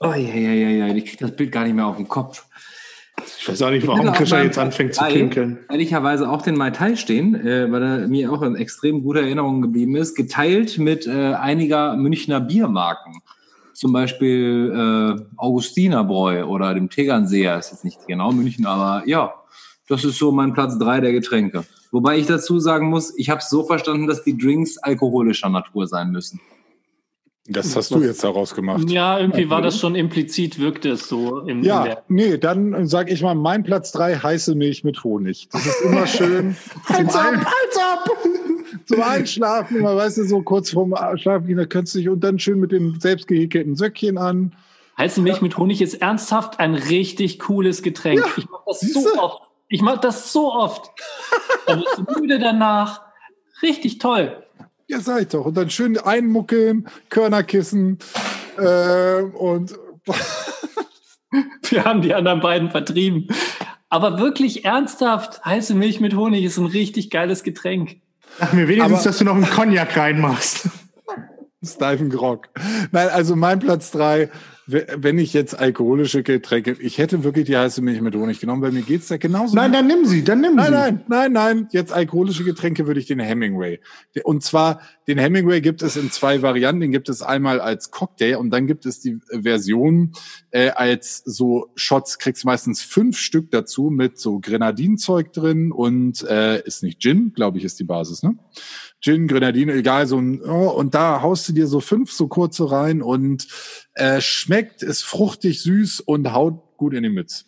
[0.00, 2.46] oh, ja, ja, ja, ja, ich krieg das Bild gar nicht mehr auf den Kopf.
[3.38, 5.58] Ich weiß auch nicht, warum auch Krischer jetzt anfängt zu pinkeln.
[5.70, 9.62] Ehrlicherweise auch den Mai Tai stehen, äh, weil er mir auch in extrem guter Erinnerung
[9.62, 13.20] geblieben ist, geteilt mit äh, einiger Münchner Biermarken.
[13.72, 19.34] Zum Beispiel äh, Augustinerbräu oder dem Tegernseer, ist jetzt nicht genau München, aber ja,
[19.88, 21.64] das ist so mein Platz drei der Getränke.
[21.90, 25.86] Wobei ich dazu sagen muss, ich habe es so verstanden, dass die Drinks alkoholischer Natur
[25.86, 26.40] sein müssen.
[27.46, 28.88] Das hast du jetzt daraus gemacht.
[28.88, 32.86] Ja, irgendwie war das schon implizit, wirkte es so im, in Ja, der nee, dann
[32.86, 35.48] sage ich mal, mein Platz 3, heiße Milch mit Honig.
[35.52, 36.56] Das ist immer schön
[36.88, 38.10] Halt's ab, halt's ab!
[38.86, 42.20] zum Einschlafen, immer, weißt du, so kurz vorm Schlafen gehen, da könntest du dich und
[42.24, 44.54] dann schön mit dem selbst gehäkelten Söckchen an.
[44.96, 48.20] Heiße Milch mit Honig ist ernsthaft ein richtig cooles Getränk.
[48.20, 49.42] Ja, ich mache das so oft.
[49.68, 50.90] Ich mache das so oft.
[51.66, 53.02] Dann bist du müde danach.
[53.62, 54.43] Richtig toll.
[54.86, 55.46] Ja, sag ich doch.
[55.46, 57.98] Und dann schön einmuckeln, Körnerkissen
[58.58, 59.74] äh, und
[61.68, 63.28] Wir haben die anderen beiden vertrieben.
[63.88, 67.96] Aber wirklich ernsthaft, heiße Milch mit Honig ist ein richtig geiles Getränk.
[68.38, 70.68] Sag mir wenigstens, Aber- dass du noch einen Cognac reinmachst.
[71.64, 72.48] Steifen Grog.
[72.92, 74.28] Nein, also mein Platz drei,
[74.66, 78.72] wenn ich jetzt alkoholische Getränke, ich hätte wirklich die heiße Milch mit Honig genommen, weil
[78.72, 79.54] mir geht's da genauso.
[79.54, 80.72] Nein, dann nimm sie, dann nimm Nein, sie.
[80.72, 81.68] nein, nein, nein.
[81.70, 83.80] Jetzt alkoholische Getränke würde ich den Hemingway.
[84.22, 86.80] Und zwar, den Hemingway gibt es in zwei Varianten.
[86.80, 90.12] Den gibt es einmal als Cocktail und dann gibt es die Version
[90.50, 92.18] äh, als so Shots.
[92.18, 97.58] Kriegst meistens fünf Stück dazu mit so Grenadinzeug drin und äh, ist nicht Gin, glaube
[97.58, 98.36] ich, ist die Basis, ne?
[99.04, 102.70] Gin, Grenadine, egal, so ein, oh, und da haust du dir so fünf so kurze
[102.70, 103.46] rein und
[103.92, 107.44] äh, schmeckt, ist fruchtig, süß und haut gut in die Mütze.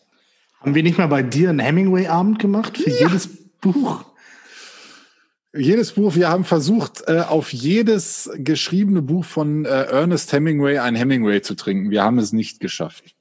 [0.61, 3.31] Haben wir nicht mal bei dir einen Hemingway-Abend gemacht für jedes
[3.63, 4.05] Buch?
[5.57, 10.95] Jedes Buch, wir haben versucht, äh, auf jedes geschriebene Buch von äh, Ernest Hemingway ein
[10.95, 11.89] Hemingway zu trinken.
[11.89, 13.15] Wir haben es nicht geschafft.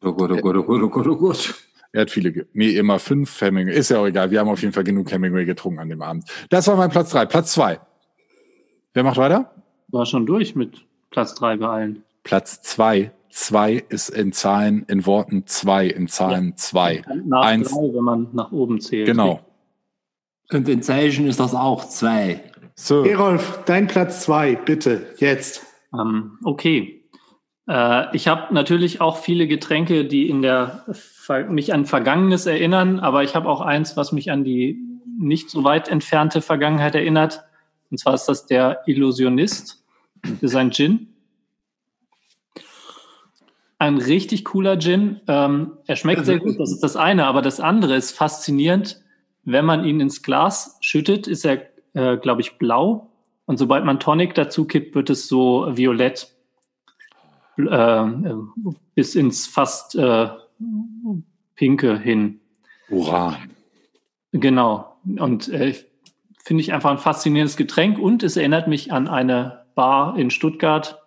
[0.00, 1.54] Oh Gott, oh Gott, oh Gott, oh Gott, oh Gott.
[1.92, 3.74] Er hat viele, nee, immer fünf Hemingway.
[3.74, 4.30] Ist ja auch egal.
[4.30, 6.24] Wir haben auf jeden Fall genug Hemingway getrunken an dem Abend.
[6.48, 7.26] Das war mein Platz drei.
[7.26, 7.80] Platz zwei.
[8.94, 9.52] Wer macht weiter?
[9.88, 12.02] War schon durch mit Platz drei bei allen.
[12.24, 13.12] Platz zwei.
[13.28, 17.02] Zwei ist in Zahlen, in Worten zwei, in Zahlen zwei.
[17.24, 17.70] Nach Eins.
[17.70, 19.06] drei, wenn man nach oben zählt.
[19.06, 19.40] Genau.
[20.50, 22.42] Und in Zeichen ist das auch zwei.
[22.74, 23.04] So.
[23.04, 25.64] Erolf, dein Platz zwei, bitte, jetzt.
[25.94, 27.01] Ähm, okay.
[27.68, 30.84] Äh, ich habe natürlich auch viele Getränke, die in der
[31.48, 34.78] mich an Vergangenes erinnern, aber ich habe auch eins, was mich an die
[35.18, 37.44] nicht so weit entfernte Vergangenheit erinnert.
[37.90, 39.84] Und zwar ist das der Illusionist.
[40.22, 41.08] Das ist ein Gin.
[43.78, 45.20] Ein richtig cooler Gin.
[45.26, 49.02] Ähm, er schmeckt sehr gut, das ist das eine, aber das andere ist faszinierend.
[49.44, 53.10] Wenn man ihn ins Glas schüttet, ist er, äh, glaube ich, blau.
[53.44, 56.31] Und sobald man Tonic dazu kippt, wird es so violett
[57.58, 58.04] äh,
[58.94, 60.28] bis ins fast äh,
[61.54, 62.40] pinke hin.
[62.88, 63.36] Uran.
[64.32, 64.96] Genau.
[65.04, 65.74] Und äh,
[66.44, 71.02] finde ich einfach ein faszinierendes Getränk und es erinnert mich an eine Bar in Stuttgart,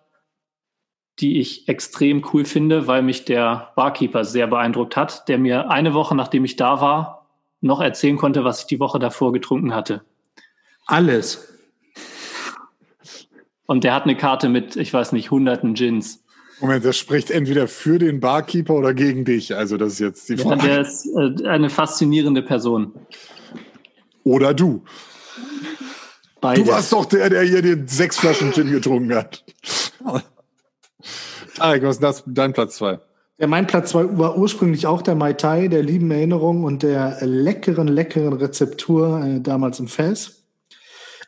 [1.18, 5.94] die ich extrem cool finde, weil mich der Barkeeper sehr beeindruckt hat, der mir eine
[5.94, 7.26] Woche nachdem ich da war,
[7.60, 10.04] noch erzählen konnte, was ich die Woche davor getrunken hatte.
[10.86, 11.52] Alles.
[13.66, 16.24] Und der hat eine Karte mit, ich weiß nicht, hunderten Gins.
[16.60, 19.54] Moment, das spricht entweder für den Barkeeper oder gegen dich.
[19.54, 20.66] Also das ist jetzt die Frage.
[20.66, 22.92] Ja, der ist äh, eine faszinierende Person.
[24.24, 24.82] Oder du.
[26.40, 26.64] Beides.
[26.64, 29.44] Du warst doch der, der hier den sechs Flaschen Gin getrunken hat.
[31.56, 32.24] Tarek, was ist das?
[32.26, 33.00] Dein Platz zwei.
[33.38, 37.18] Ja, mein Platz zwei war ursprünglich auch der Mai Tai, der lieben Erinnerung und der
[37.20, 40.35] leckeren, leckeren Rezeptur äh, damals im Fest.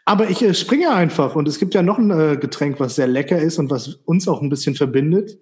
[0.08, 3.06] Aber ich äh, springe einfach und es gibt ja noch ein äh, Getränk, was sehr
[3.06, 5.38] lecker ist und was uns auch ein bisschen verbindet.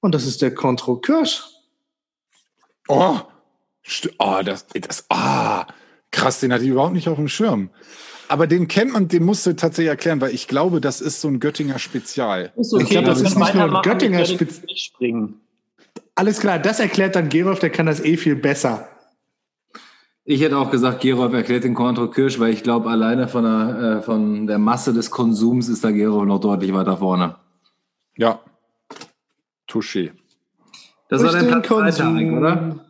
[0.00, 1.42] Und das ist der Contro Kirsch.
[2.88, 3.16] Oh,
[3.86, 5.66] st- oh das, das, ah,
[6.10, 7.70] krass, den hatte ich überhaupt nicht auf dem Schirm.
[8.28, 11.28] Aber den kennt man, den musst du tatsächlich erklären, weil ich glaube, das ist so
[11.28, 12.52] ein Göttinger Spezial.
[12.56, 15.40] Ist Ich glaube, das wir ist nicht nur ein Göttinger springen.
[16.16, 18.90] Alles klar, das erklärt dann Gerolf, der kann das eh viel besser.
[20.28, 23.98] Ich hätte auch gesagt, Gerolf erklärt den Contro Kirsch, weil ich glaube, alleine von der,
[23.98, 27.36] äh, von der Masse des Konsums ist da Gerolf noch deutlich weiter vorne.
[28.16, 28.40] Ja.
[29.68, 30.10] Touché.
[31.08, 32.38] Das Durch war dein Platz zwei, Tarek, Konsum.
[32.38, 32.86] oder?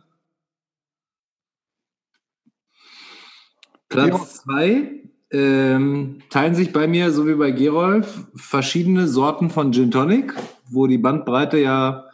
[3.87, 9.91] Platz zwei ähm, teilen sich bei mir, so wie bei Gerolf, verschiedene Sorten von Gin
[9.91, 10.33] Tonic,
[10.71, 12.05] wo die Bandbreite ja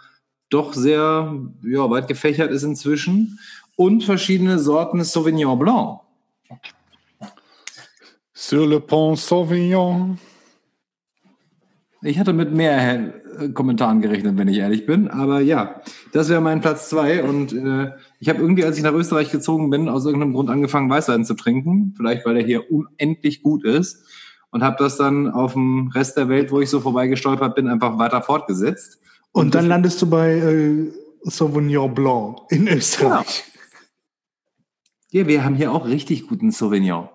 [0.49, 1.33] doch sehr
[1.63, 3.39] ja, weit gefächert ist inzwischen.
[3.75, 6.01] Und verschiedene Sorten Sauvignon Blanc.
[8.33, 10.19] Sur le pont Sauvignon.
[12.01, 15.07] Ich hatte mit mehr äh, Kommentaren gerechnet, wenn ich ehrlich bin.
[15.07, 15.81] Aber ja,
[16.11, 17.23] das wäre mein Platz zwei.
[17.23, 20.89] Und äh, ich habe irgendwie, als ich nach Österreich gezogen bin, aus irgendeinem Grund angefangen,
[20.89, 21.93] Weißwein zu trinken.
[21.95, 24.05] Vielleicht, weil der hier unendlich gut ist.
[24.51, 27.97] Und habe das dann auf dem Rest der Welt, wo ich so vorbeigestolpert bin, einfach
[27.97, 28.99] weiter fortgesetzt.
[29.31, 30.91] Und dann landest du bei äh,
[31.23, 33.43] Sauvignon Blanc in Österreich.
[33.45, 33.52] Ja,
[35.13, 37.07] wir haben hier auch richtig guten Sauvignon.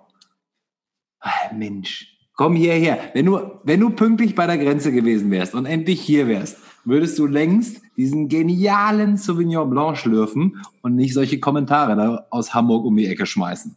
[1.21, 2.99] Ah, Mensch, komm hierher.
[3.13, 7.19] Wenn du, wenn du pünktlich bei der Grenze gewesen wärst und endlich hier wärst, würdest
[7.19, 12.97] du längst diesen genialen Sauvignon Blanc schlürfen und nicht solche Kommentare da aus Hamburg um
[12.97, 13.77] die Ecke schmeißen.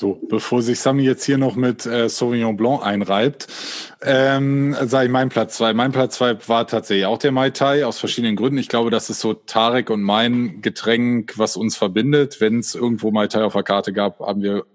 [0.00, 3.48] So, bevor sich Sami jetzt hier noch mit äh, Sauvignon Blanc einreibt,
[4.00, 5.72] ähm, ich mein Platz zwei.
[5.74, 8.58] Mein Platz zwei war tatsächlich auch der Mai Tai aus verschiedenen Gründen.
[8.58, 12.40] Ich glaube, das ist so Tarek und mein Getränk, was uns verbindet.
[12.40, 14.66] Wenn es irgendwo Mai Tai auf der Karte gab, haben wir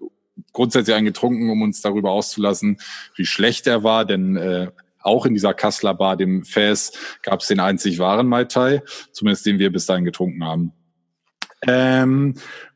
[0.52, 2.82] grundsätzlich einen getrunken, um uns darüber auszulassen,
[3.16, 4.04] wie schlecht er war.
[4.04, 8.44] Denn äh, auch in dieser Kassler Bar, dem Fäs, gab es den einzig wahren Mai
[8.44, 8.84] Tai,
[9.14, 10.74] zumindest den wir bis dahin getrunken haben.
[11.66, 12.34] Ähm,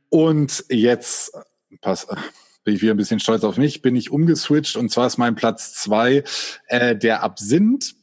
[0.08, 1.34] und jetzt
[1.88, 2.06] pass,
[2.66, 5.36] bin ich wieder ein bisschen stolz auf mich, bin ich umgeswitcht und zwar ist mein
[5.36, 6.26] Platz zwei
[6.68, 7.96] äh, der Absinth.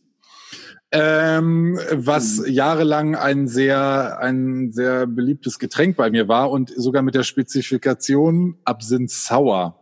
[0.90, 7.14] Ähm, was jahrelang ein sehr, ein sehr beliebtes Getränk bei mir war und sogar mit
[7.14, 9.78] der Spezifikation Absinth Sauer.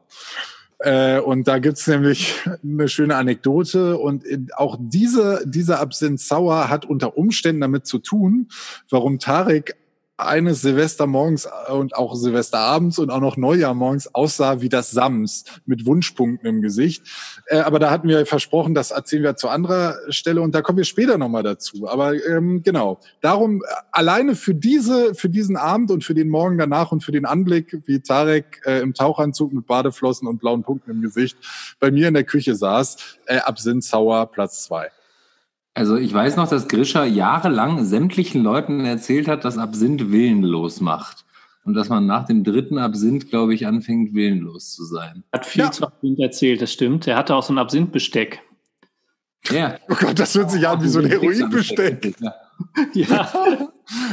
[0.79, 2.35] Äh, und da gibt's nämlich
[2.65, 4.25] eine schöne Anekdote und
[4.57, 8.49] auch diese, dieser Absinth Sauer hat unter Umständen damit zu tun,
[8.91, 9.77] warum Tarek
[10.27, 13.73] eines Silvestermorgens und auch Silvesterabends und auch noch Neujahr
[14.13, 17.03] aussah wie das Sams mit Wunschpunkten im Gesicht.
[17.47, 20.79] Äh, aber da hatten wir versprochen, das erzählen wir zu anderer Stelle und da kommen
[20.79, 21.89] wir später nochmal dazu.
[21.89, 26.59] Aber ähm, genau, darum äh, alleine für diese, für diesen Abend und für den Morgen
[26.59, 30.91] danach und für den Anblick, wie Tarek äh, im Tauchanzug mit Badeflossen und blauen Punkten
[30.91, 31.37] im Gesicht
[31.81, 34.91] bei mir in der Küche saß, äh, Absinth Sauer Platz zwei.
[35.75, 41.25] Also ich weiß noch, dass Grisha jahrelang sämtlichen Leuten erzählt hat, dass Absinth willenlos macht.
[41.65, 45.23] Und dass man nach dem dritten Absinth, glaube ich, anfängt, willenlos zu sein.
[45.33, 45.71] Hat viel Ja.
[45.71, 47.07] zu Absinth erzählt, das stimmt.
[47.07, 48.41] Er hatte auch so ein Absinthbesteck.
[49.51, 49.77] Ja.
[49.89, 52.15] Oh Gott, das hört sich an wie so ein Heroinbesteck.
[52.21, 52.35] Ja.
[52.95, 53.33] Ja,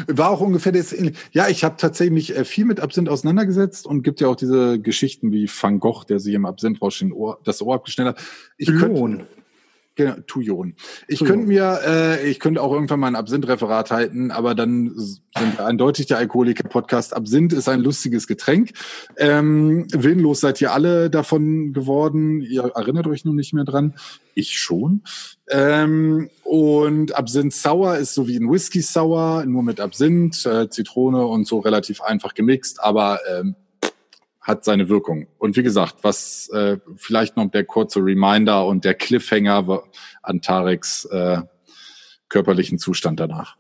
[0.08, 0.96] War auch ungefähr das.
[1.34, 4.80] Ja, ich habe tatsächlich mich äh, viel mit Absinth auseinandergesetzt und gibt ja auch diese
[4.80, 8.22] Geschichten wie Van Gogh, der sich im Absinthrausch den Ohr, das Ohr abgeschnitten hat.
[8.58, 9.24] Ich könnte, Lohn.
[10.00, 10.76] Genau, Tujon.
[11.08, 15.58] Ich könnte mir, äh, ich könnte auch irgendwann mal ein Absinth-Referat halten, aber dann sind
[15.58, 17.14] wir eindeutig der Alkoholiker-Podcast.
[17.16, 18.72] Absinth ist ein lustiges Getränk.
[19.18, 22.42] Ähm, willenlos seid ihr alle davon geworden.
[22.42, 23.96] Ihr erinnert euch nun nicht mehr dran.
[24.36, 25.04] Ich schon.
[25.50, 31.26] Ähm, und Absinth Sauer ist so wie ein Whisky Sauer, nur mit Absinth, äh, Zitrone
[31.26, 33.56] und so relativ einfach gemixt, aber ähm,
[34.50, 35.28] hat seine Wirkung.
[35.38, 39.84] Und wie gesagt, was äh, vielleicht noch der kurze Reminder und der Cliffhanger
[40.24, 41.42] an Tareks äh,
[42.28, 43.56] körperlichen Zustand danach.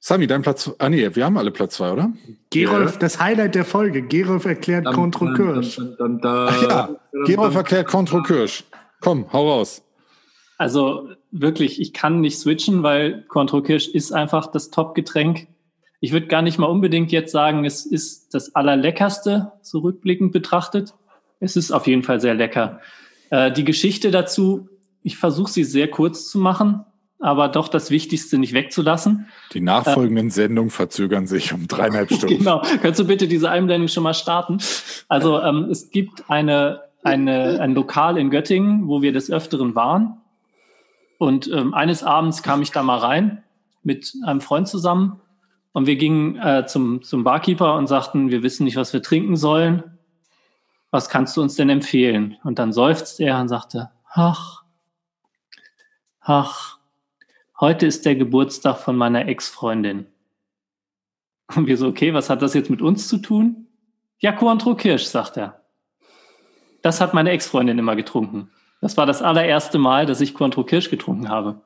[0.00, 0.70] Sami, dein Platz.
[0.78, 2.12] Ah nee, wir haben alle Platz zwei, oder?
[2.50, 4.02] Gerolf, das Highlight der Folge.
[4.02, 5.80] Gerolf erklärt Contro Kirsch.
[6.22, 6.88] Ach ja,
[7.24, 8.64] Gerolf erklärt Contro Kirsch.
[9.00, 9.82] Komm, hau raus.
[10.58, 15.48] Also wirklich, ich kann nicht switchen, weil Cointreau Kirsch ist einfach das Top-Getränk.
[16.00, 20.94] Ich würde gar nicht mal unbedingt jetzt sagen, es ist das allerleckerste, so rückblickend betrachtet.
[21.40, 22.80] Es ist auf jeden Fall sehr lecker.
[23.30, 24.68] Äh, die Geschichte dazu,
[25.02, 26.84] ich versuche sie sehr kurz zu machen,
[27.18, 29.28] aber doch das Wichtigste nicht wegzulassen.
[29.52, 32.38] Die nachfolgenden äh, Sendungen verzögern sich um dreieinhalb Stunden.
[32.38, 32.62] genau.
[32.82, 34.58] Kannst du bitte diese Einblendung schon mal starten?
[35.08, 40.18] Also ähm, es gibt eine, eine, ein Lokal in Göttingen, wo wir des Öfteren waren.
[41.18, 43.42] Und ähm, eines Abends kam ich da mal rein
[43.82, 45.20] mit einem Freund zusammen
[45.76, 49.36] und wir gingen äh, zum, zum Barkeeper und sagten, wir wissen nicht, was wir trinken
[49.36, 49.98] sollen.
[50.90, 52.38] Was kannst du uns denn empfehlen?
[52.44, 54.62] Und dann seufzte er und sagte, ach,
[56.20, 56.78] ach,
[57.60, 60.06] heute ist der Geburtstag von meiner Ex-Freundin.
[61.54, 63.66] Und wir so, okay, was hat das jetzt mit uns zu tun?
[64.18, 65.60] Ja, Cointreau Kirsch, sagt er.
[66.80, 68.50] Das hat meine Ex-Freundin immer getrunken.
[68.80, 71.60] Das war das allererste Mal, dass ich Cointreau Kirsch getrunken habe.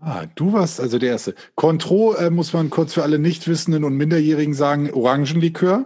[0.00, 1.34] Ah, du warst also der Erste.
[1.56, 5.84] Cointreau äh, muss man kurz für alle Nichtwissenden und Minderjährigen sagen, Orangenlikör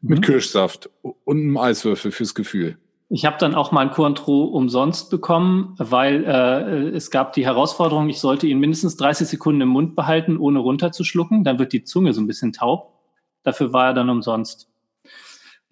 [0.00, 0.22] mit mhm.
[0.22, 2.78] Kirschsaft und einem Eiswürfel fürs Gefühl.
[3.10, 8.08] Ich habe dann auch mal ein Cointreau umsonst bekommen, weil äh, es gab die Herausforderung,
[8.08, 11.44] ich sollte ihn mindestens 30 Sekunden im Mund behalten, ohne runterzuschlucken.
[11.44, 12.98] Dann wird die Zunge so ein bisschen taub.
[13.42, 14.70] Dafür war er dann umsonst.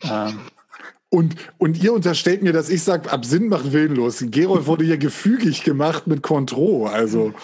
[0.02, 0.40] Ähm.
[1.12, 4.24] Und, und ihr unterstellt mir, dass ich sage, ab Sinn macht willenlos.
[4.28, 6.86] Gerolf wurde hier gefügig gemacht mit Cointreau.
[6.86, 7.34] Also,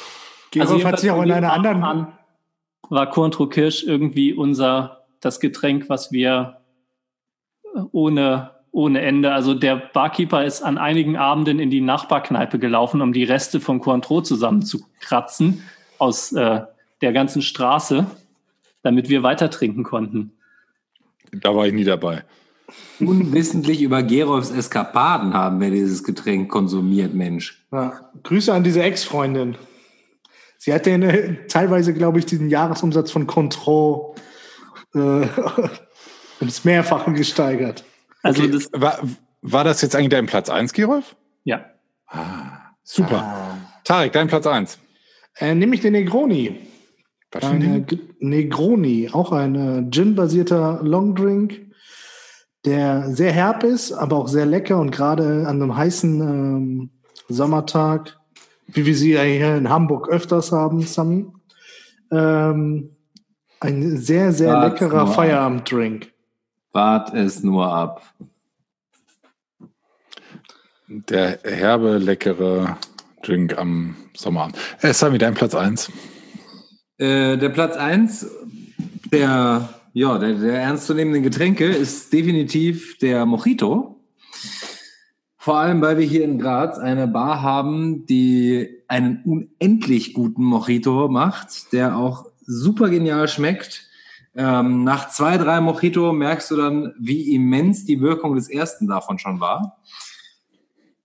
[0.53, 1.83] Gerolf also hat sich auch in einer anderen...
[1.83, 2.13] An,
[2.89, 6.63] war Cointreau Kirsch irgendwie unser, das Getränk, was wir
[7.93, 9.33] ohne ohne Ende.
[9.33, 13.81] Also der Barkeeper ist an einigen Abenden in die Nachbarkneipe gelaufen, um die Reste von
[13.81, 15.63] Cointreau zusammenzukratzen
[15.99, 16.63] aus äh,
[17.01, 18.07] der ganzen Straße,
[18.83, 20.33] damit wir weiter trinken konnten.
[21.33, 22.25] Da war ich nie dabei.
[23.01, 27.65] Unwissentlich über Gerolfs Eskapaden haben wir dieses Getränk konsumiert, Mensch.
[27.73, 29.57] Ja, Grüße an diese Ex-Freundin.
[30.59, 34.15] Sie hatte eine, teilweise, glaube ich, diesen Jahresumsatz von Cointreau
[34.95, 34.99] äh,
[36.41, 37.85] ums Mehrfache gesteigert.
[38.23, 38.53] Also okay.
[38.53, 38.99] das war,
[39.43, 41.17] war das jetzt eigentlich dein Platz 1, Gerolf?
[41.45, 41.65] Ja.
[42.09, 43.23] Ah, super.
[43.23, 43.59] Ah.
[43.85, 44.79] Tarek, dein Platz 1.
[45.39, 46.59] Äh, nehme ich den Negroni.
[47.31, 47.87] Was für ein
[48.21, 51.68] Negroni, auch ein äh, Gin-basierter Longdrink,
[52.69, 56.91] der sehr herb ist, aber auch sehr lecker und gerade an einem heißen ähm,
[57.29, 58.19] Sommertag,
[58.67, 61.27] wie wir sie hier in Hamburg öfters haben, Sami,
[62.11, 62.91] ähm,
[63.61, 66.13] ein sehr, sehr Wart leckerer Feierabenddrink.
[66.73, 68.03] Wart es nur ab.
[70.89, 72.77] Der herbe, leckere
[73.23, 74.59] Drink am Sommerabend.
[74.83, 75.91] Äh, Sami, dein Platz 1.
[76.99, 78.27] Äh, der Platz 1
[79.11, 84.01] der, ja, der, der ernstzunehmenden Getränke ist definitiv der Mojito.
[85.37, 91.09] Vor allem, weil wir hier in Graz eine Bar haben, die einen unendlich guten Mojito
[91.09, 93.89] macht, der auch super genial schmeckt
[94.39, 99.19] ähm, nach zwei, drei Mojito merkst du dann, wie immens die Wirkung des ersten davon
[99.19, 99.79] schon war.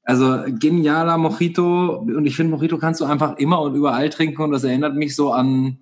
[0.03, 4.51] Also genialer Mojito und ich finde, Mojito kannst du einfach immer und überall trinken und
[4.51, 5.79] das erinnert mich so an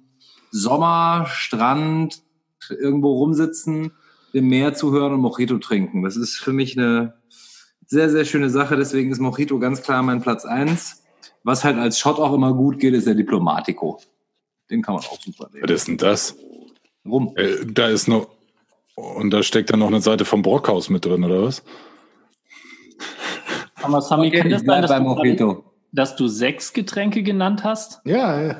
[0.51, 2.21] Sommer, Strand,
[2.69, 3.91] irgendwo rumsitzen,
[4.33, 6.03] im Meer zuhören und Mojito trinken.
[6.03, 7.15] Das ist für mich eine
[7.85, 8.77] sehr, sehr schöne Sache.
[8.77, 11.03] Deswegen ist Mojito ganz klar mein Platz eins.
[11.43, 13.99] Was halt als Shot auch immer gut geht, ist der Diplomatico.
[14.69, 15.63] Den kann man auch super nehmen.
[15.63, 16.35] Was ist denn das?
[17.05, 17.33] Rum.
[17.35, 18.29] Äh, da ist noch.
[18.95, 21.63] Und da steckt dann noch eine Seite vom Brockhaus mit drin, oder was?
[23.75, 28.01] Aber Sami, okay, kann das sein, dass du, dass du, sechs Getränke genannt hast?
[28.05, 28.55] Ja.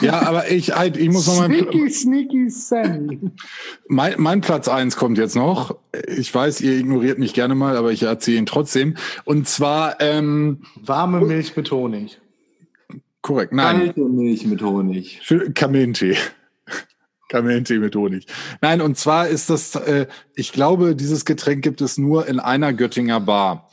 [0.00, 1.46] ja, aber ich, ich muss noch mal.
[1.46, 3.20] Sneaky, sneaky Sammy.
[3.88, 5.76] Mein, mein Platz eins kommt jetzt noch.
[6.06, 8.96] Ich weiß, ihr ignoriert mich gerne mal, aber ich erzähle ihn trotzdem.
[9.24, 10.00] Und zwar.
[10.00, 12.20] Ähm, Warme Milch mit Honig.
[13.22, 13.78] Korrekt, nein.
[13.78, 15.20] Kalte Milch mit Honig.
[15.54, 16.16] Kamillentee.
[17.28, 18.26] Kamillentee mit Honig.
[18.60, 22.72] Nein, und zwar ist das, äh, ich glaube, dieses Getränk gibt es nur in einer
[22.72, 23.70] Göttinger Bar.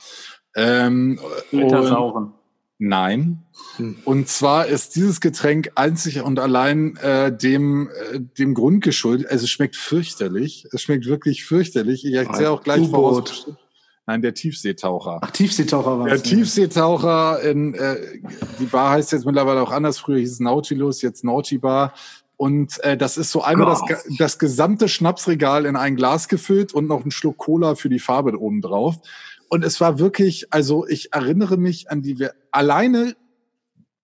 [0.56, 1.20] Ähm,
[1.52, 2.34] Sauren.
[2.80, 3.44] Nein.
[3.78, 3.98] Hm.
[4.06, 9.28] Und zwar ist dieses Getränk einzig und allein äh, dem, äh, dem Grund geschuldet.
[9.32, 10.68] Also es schmeckt fürchterlich.
[10.72, 12.06] Es schmeckt wirklich fürchterlich.
[12.06, 13.48] Ich erkläre auch gleich voraus.
[14.06, 15.20] Nein, der Tiefseetaucher.
[15.22, 17.98] Ach, Tiefseetaucher war Der Tiefseetaucher in, äh,
[18.60, 20.00] die Bar heißt jetzt mittlerweile auch anders.
[20.00, 21.94] Früher hieß es Nautilus, jetzt Naughty Bar.
[22.38, 26.88] Und äh, das ist so einmal das, das gesamte Schnapsregal in ein Glas gefüllt und
[26.88, 28.98] noch ein Schluck Cola für die Farbe oben drauf.
[29.50, 33.16] Und es war wirklich, also ich erinnere mich an die, alleine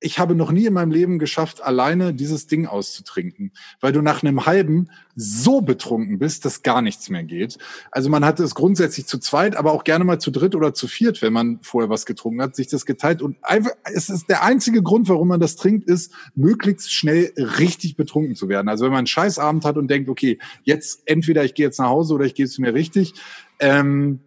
[0.03, 4.21] ich habe noch nie in meinem Leben geschafft, alleine dieses Ding auszutrinken, weil du nach
[4.21, 7.57] einem halben so betrunken bist, dass gar nichts mehr geht.
[7.89, 10.87] Also man hat es grundsätzlich zu zweit, aber auch gerne mal zu dritt oder zu
[10.87, 13.21] viert, wenn man vorher was getrunken hat, sich das geteilt.
[13.21, 17.95] Und einfach, es ist der einzige Grund, warum man das trinkt, ist, möglichst schnell richtig
[17.95, 18.67] betrunken zu werden.
[18.67, 21.89] Also wenn man einen Scheißabend hat und denkt, okay, jetzt entweder ich gehe jetzt nach
[21.89, 23.13] Hause oder ich gehe zu mir richtig,
[23.59, 24.19] ähm,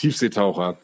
[0.00, 0.78] Tiefseetaucher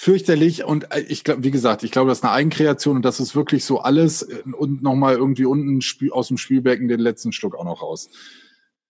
[0.00, 3.18] fürchterlich und äh, ich glaube, wie gesagt, ich glaube, das ist eine Eigenkreation und das
[3.18, 5.80] ist wirklich so alles äh, und nochmal irgendwie unten
[6.12, 8.08] aus dem Spielbecken den letzten Schluck auch noch raus.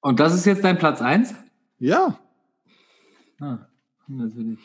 [0.01, 1.35] Und das ist jetzt dein Platz eins?
[1.79, 2.19] Ja.
[3.41, 3.57] Ah,
[4.07, 4.59] natürlich.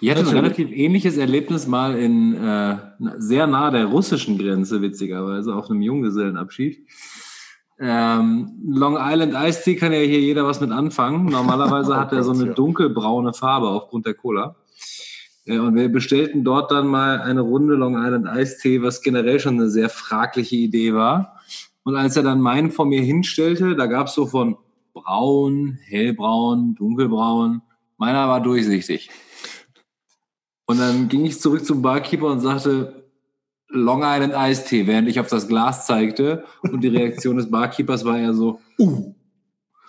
[0.00, 2.76] Ich hatte ein relativ ähnliches Erlebnis mal in äh,
[3.18, 6.86] sehr nah der russischen Grenze, witzigerweise, auf einem Junggesellenabschied.
[7.82, 11.24] Ähm, Long Island Ice Tea kann ja hier jeder was mit anfangen.
[11.24, 14.54] Normalerweise hat er so eine dunkelbraune Farbe aufgrund der Cola.
[15.46, 19.54] Ja, und wir bestellten dort dann mal eine Runde Long Island Eistee, was generell schon
[19.54, 21.40] eine sehr fragliche Idee war.
[21.82, 24.58] Und als er dann meinen vor mir hinstellte, da gab es so von
[24.92, 27.62] braun, hellbraun, dunkelbraun.
[27.96, 29.10] Meiner war durchsichtig.
[30.66, 32.99] Und dann ging ich zurück zum Barkeeper und sagte,
[33.70, 36.44] Long Island Eistee, während ich auf das Glas zeigte.
[36.62, 39.14] Und die Reaktion des Barkeepers war ja so, uh.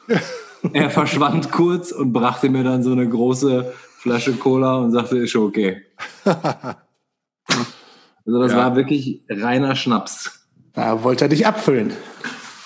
[0.74, 5.32] er verschwand kurz und brachte mir dann so eine große Flasche Cola und sagte, ist
[5.32, 5.82] schon okay.
[6.24, 6.76] also
[8.26, 8.58] das ja.
[8.58, 10.46] war wirklich reiner Schnaps.
[10.74, 11.92] Da wollte er dich abfüllen.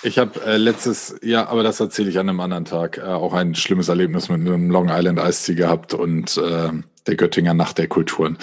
[0.02, 3.32] Ich habe äh, letztes Jahr, aber das erzähle ich an einem anderen Tag, äh, auch
[3.32, 6.70] ein schlimmes Erlebnis mit einem Long Island Eistee gehabt und äh,
[7.06, 8.38] der Göttinger Nacht der Kulturen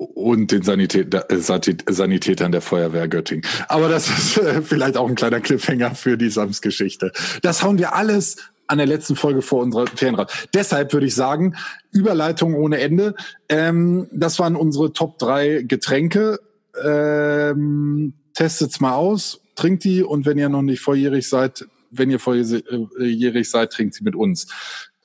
[0.00, 3.44] und den äh, Sanitätern der Feuerwehr Göttingen.
[3.68, 7.12] Aber das ist äh, vielleicht auch ein kleiner Cliffhanger für die Sams-Geschichte.
[7.42, 8.36] Das hauen wir alles
[8.66, 10.48] an der letzten Folge vor unserer Ferienrat.
[10.54, 11.56] Deshalb würde ich sagen,
[11.90, 13.14] Überleitung ohne Ende.
[13.48, 16.38] Ähm, das waren unsere Top drei Getränke.
[16.82, 22.20] Ähm, testet's mal aus, trinkt die und wenn ihr noch nicht volljährig seid, wenn ihr
[22.20, 24.46] volljährig seid, trinkt sie mit uns.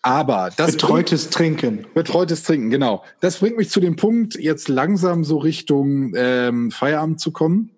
[0.05, 1.87] Aber das betreutes Trinken.
[1.95, 3.03] Betreutes Trinken, genau.
[3.21, 7.71] Das bringt mich zu dem Punkt, jetzt langsam so Richtung ähm, Feierabend zu kommen.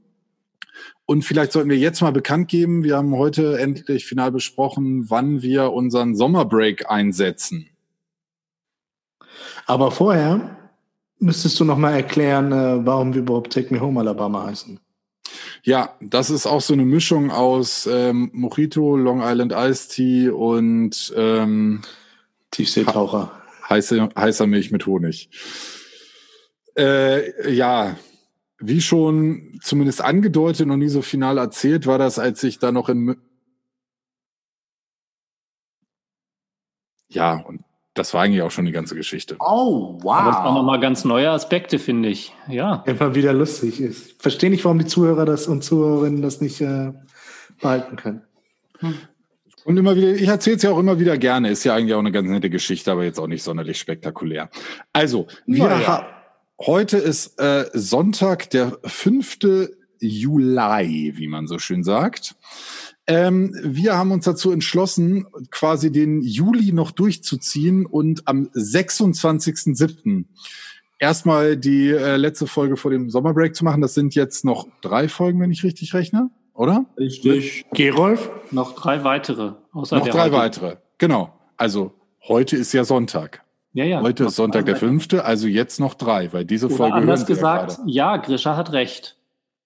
[1.06, 5.42] Und vielleicht sollten wir jetzt mal bekannt geben, wir haben heute endlich final besprochen, wann
[5.42, 7.70] wir unseren Sommerbreak einsetzen.
[9.66, 10.58] Aber vorher
[11.20, 14.82] müsstest du noch mal erklären, äh, warum wir überhaupt Take Me Home Alabama heißen.
[15.64, 21.14] Ja, das ist auch so eine Mischung aus ähm, Mojito, Long Island Iced Tea und
[21.16, 21.84] ähm,
[22.52, 23.32] Tiefseetaucher.
[23.70, 25.30] Heiße, heißer Milch mit Honig.
[26.78, 27.98] Äh, ja,
[28.60, 32.90] wie schon zumindest angedeutet, noch nie so final erzählt, war das, als ich da noch
[32.90, 33.18] in.
[37.10, 39.38] Ja, und das war eigentlich auch schon die ganze Geschichte.
[39.40, 40.14] Oh, wow.
[40.14, 42.34] Aber das waren nochmal ganz neue Aspekte, finde ich.
[42.48, 42.84] Ja.
[42.86, 44.22] Einfach wieder lustig ist.
[44.22, 46.94] Verstehe nicht, warum die Zuhörer das und Zuhörerinnen das nicht äh,
[47.60, 48.22] behalten können.
[48.80, 48.98] Hm.
[49.68, 52.00] Und immer wieder, ich erzähle es ja auch immer wieder gerne, ist ja eigentlich auch
[52.00, 54.50] eine ganz nette Geschichte, aber jetzt auch nicht sonderlich spektakulär.
[54.94, 56.08] Also, wir, ja.
[56.58, 59.40] Heute ist äh, Sonntag, der 5.
[60.00, 62.36] Juli, wie man so schön sagt.
[63.08, 70.24] Ähm, wir haben uns dazu entschlossen, quasi den Juli noch durchzuziehen und am 26.07.
[70.98, 73.82] erstmal die äh, letzte Folge vor dem Sommerbreak zu machen.
[73.82, 76.86] Das sind jetzt noch drei Folgen, wenn ich richtig rechne, oder?
[76.98, 77.66] Richtig.
[77.74, 78.30] Gerolf?
[78.52, 79.54] Noch drei weitere.
[79.72, 80.32] Außer noch drei heute.
[80.34, 81.34] weitere, genau.
[81.56, 81.94] Also
[82.28, 83.44] heute ist ja Sonntag.
[83.74, 84.02] Ja, ja.
[84.02, 86.96] Heute ist Sonntag der fünfte, also jetzt noch drei, weil diese oder Folge.
[86.96, 89.16] Anders gesagt, ja, ja, Grisha hat recht.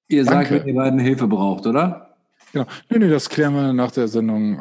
[0.09, 0.55] Ihr Danke.
[0.55, 2.09] sagt, wenn ihr beiden Hilfe braucht, oder?
[2.53, 4.57] Ja, nee, nee, das klären wir nach der Sendung.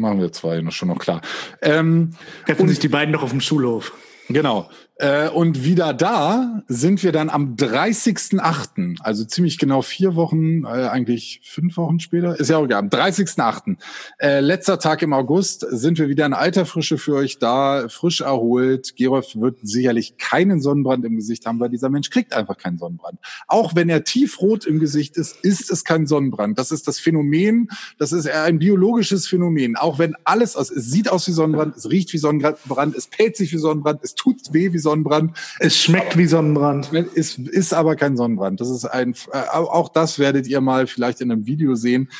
[0.00, 1.20] Machen wir zwei, noch schon noch klar.
[1.60, 2.12] Ähm,
[2.46, 3.92] Treffen sich die beiden noch auf dem Schulhof.
[4.28, 4.68] Genau.
[4.98, 10.88] Äh, und wieder da sind wir dann am 30.8., also ziemlich genau vier Wochen, äh,
[10.88, 13.76] eigentlich fünf Wochen später, ist ja auch egal, am 30.8.,
[14.18, 18.22] äh, letzter Tag im August, sind wir wieder in alter Frische für euch da, frisch
[18.22, 18.96] erholt.
[18.96, 23.18] Gerolf wird sicherlich keinen Sonnenbrand im Gesicht haben, weil dieser Mensch kriegt einfach keinen Sonnenbrand.
[23.48, 26.58] Auch wenn er tiefrot im Gesicht ist, ist es kein Sonnenbrand.
[26.58, 27.68] Das ist das Phänomen,
[27.98, 29.76] das ist ein biologisches Phänomen.
[29.76, 33.36] Auch wenn alles aus, es sieht aus wie Sonnenbrand, es riecht wie Sonnenbrand, es pellt
[33.36, 35.36] sich wie Sonnenbrand, es tut weh wie Sonnenbrand.
[35.60, 36.92] Es schmeckt wie Sonnenbrand.
[37.14, 38.60] Es ist aber kein Sonnenbrand.
[38.60, 42.10] Das ist ein, äh, auch das werdet ihr mal vielleicht in einem Video sehen.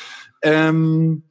[0.43, 1.23] Ähm,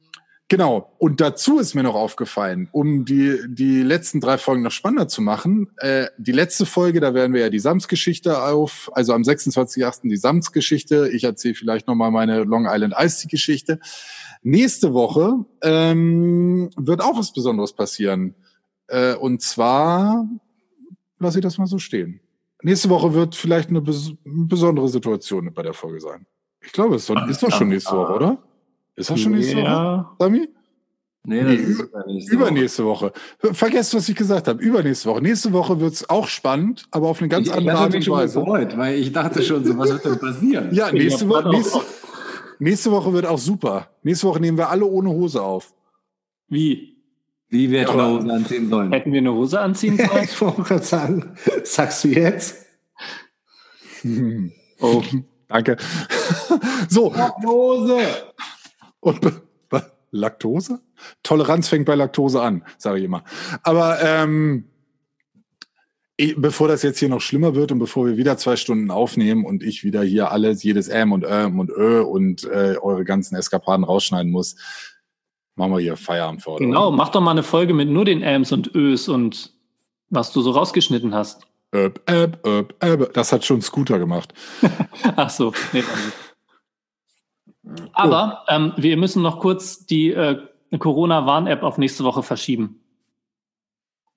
[0.48, 0.92] Genau.
[0.98, 5.20] Und dazu ist mir noch aufgefallen, um die, die letzten drei Folgen noch spannender zu
[5.20, 5.68] machen.
[5.78, 10.08] Äh, die letzte Folge, da werden wir ja die Sams-Geschichte auf, also am 26.08.
[10.08, 11.10] die Sams-Geschichte.
[11.12, 13.80] Ich erzähle vielleicht nochmal meine Long Island Ice-Geschichte.
[14.42, 18.36] Nächste Woche ähm, wird auch was Besonderes passieren.
[18.86, 20.28] Äh, und zwar
[21.18, 22.20] lasse ich das mal so stehen.
[22.62, 26.26] nächste Woche wird vielleicht eine bes besondere Situation bei der Folge sein.
[26.60, 28.38] Ich glaube, es ist doch, ist doch schon nächste Woche, oder?
[28.96, 29.98] Ist das schon nächste Ja.
[29.98, 30.48] Woche, Sami?
[31.28, 32.34] Nee, Nee, das ist über- übernächste Woche.
[32.34, 33.12] Übernächste Woche.
[33.52, 34.62] Vergesst, was ich gesagt habe.
[34.62, 35.20] Übernächste Woche.
[35.22, 38.38] Nächste Woche wird's auch spannend, aber auf eine ganz ich, andere ich Art und Weise.
[38.40, 40.68] gefreut, weil ich dachte schon so, was wird denn passieren?
[40.72, 41.80] Ja, nächste auch- nächste,
[42.60, 43.90] nächste Woche wird auch super.
[44.02, 45.74] Nächste Woche nehmen wir alle ohne Hose auf.
[46.48, 46.95] Wie?
[47.48, 48.92] Wie wir hätten eine Hose anziehen sollen.
[48.92, 50.24] Hätten wir eine Hose anziehen sollen?
[50.24, 52.66] ich wollte gerade sagen, sagst du jetzt?
[54.80, 55.02] Oh,
[55.48, 55.76] danke.
[56.88, 57.98] so, Hose!
[59.00, 59.20] und
[60.10, 60.80] Laktose?
[61.22, 63.22] Toleranz fängt bei Laktose an, sage ich immer.
[63.62, 64.64] Aber ähm,
[66.36, 69.62] bevor das jetzt hier noch schlimmer wird und bevor wir wieder zwei Stunden aufnehmen und
[69.62, 73.84] ich wieder hier alles, jedes M und Ähm und Ö und äh, eure ganzen Eskapaden
[73.84, 74.56] rausschneiden muss,
[75.56, 76.64] machen wir hier Feierabend heute.
[76.64, 79.52] Genau, mach doch mal eine Folge mit nur den Ams und Ös und
[80.08, 81.46] was du so rausgeschnitten hast.
[81.74, 83.12] Öp, öp, öp, öp.
[83.14, 84.32] Das hat schon Scooter gemacht.
[85.16, 85.52] Ach so.
[85.72, 86.12] Nee, nicht.
[87.92, 90.38] Aber ähm, wir müssen noch kurz die äh,
[90.78, 92.80] Corona-Warn-App auf nächste Woche verschieben.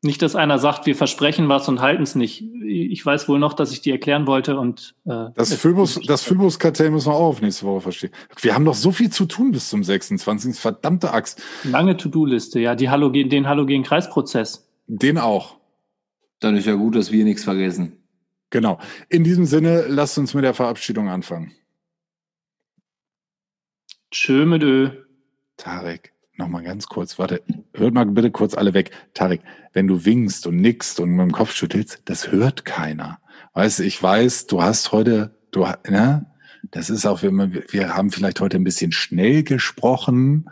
[0.01, 2.41] Nicht, dass einer sagt, wir versprechen was und halten es nicht.
[2.63, 6.89] Ich weiß wohl noch, dass ich die erklären wollte und äh, Das Phobos, das Phobos-Kartell
[6.89, 8.11] müssen wir auch auf nächste Woche verstehen.
[8.39, 10.57] Wir haben noch so viel zu tun bis zum 26.
[10.57, 11.41] Verdammte Axt.
[11.65, 14.69] lange To-Do-Liste, ja, die Halogen, den Halogen-Kreisprozess.
[14.87, 15.57] Den auch.
[16.39, 17.97] Dann ist ja gut, dass wir nichts vergessen.
[18.51, 18.79] Genau.
[19.09, 21.51] In diesem Sinne, lasst uns mit der Verabschiedung anfangen.
[24.11, 24.89] Tschö mit Ö.
[25.57, 28.91] Tarek, nochmal ganz kurz, warte, hört mal bitte kurz alle weg.
[29.13, 29.41] Tarek,
[29.73, 33.19] wenn du winkst und nickst und mit dem Kopf schüttelst, das hört keiner.
[33.53, 36.25] Weißt du, ich weiß, du hast heute, du, ne?
[36.71, 40.49] Das ist auch, immer, wir haben vielleicht heute ein bisschen schnell gesprochen.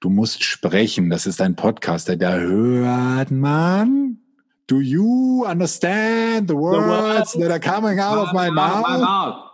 [0.00, 4.18] Du musst sprechen, das ist ein Podcast, da hört man.
[4.66, 9.52] Do you understand the words that are coming out of my mouth?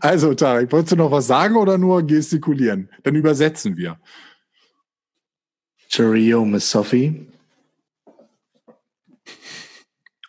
[0.00, 2.90] Also, Tarek, wolltest du noch was sagen oder nur gestikulieren?
[3.02, 3.98] Dann übersetzen wir.
[5.88, 7.26] Cheerio, Miss Sophie.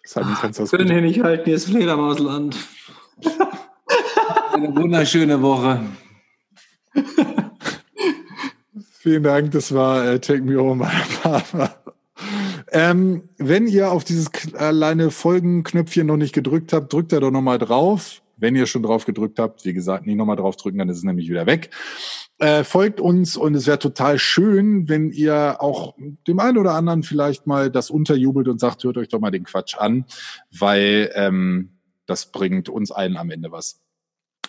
[0.06, 2.56] Simon, kannst du das Können hier nicht halten, hier ist Fledermausland.
[4.54, 5.84] Eine wunderschöne Woche.
[9.00, 11.76] Vielen Dank, das war äh, Take Me Home, mein Papa.
[12.72, 17.60] Ähm, wenn ihr auf dieses kleine Folgenknöpfchen noch nicht gedrückt habt, drückt da doch nochmal
[17.60, 18.23] drauf.
[18.38, 21.04] Wenn ihr schon drauf gedrückt habt, wie gesagt, nicht nochmal drauf drücken, dann ist es
[21.04, 21.70] nämlich wieder weg.
[22.40, 25.96] Äh, folgt uns und es wäre total schön, wenn ihr auch
[26.28, 29.44] dem einen oder anderen vielleicht mal das unterjubelt und sagt, hört euch doch mal den
[29.44, 30.06] Quatsch an,
[30.52, 31.70] weil ähm,
[32.06, 33.82] das bringt uns allen am Ende was.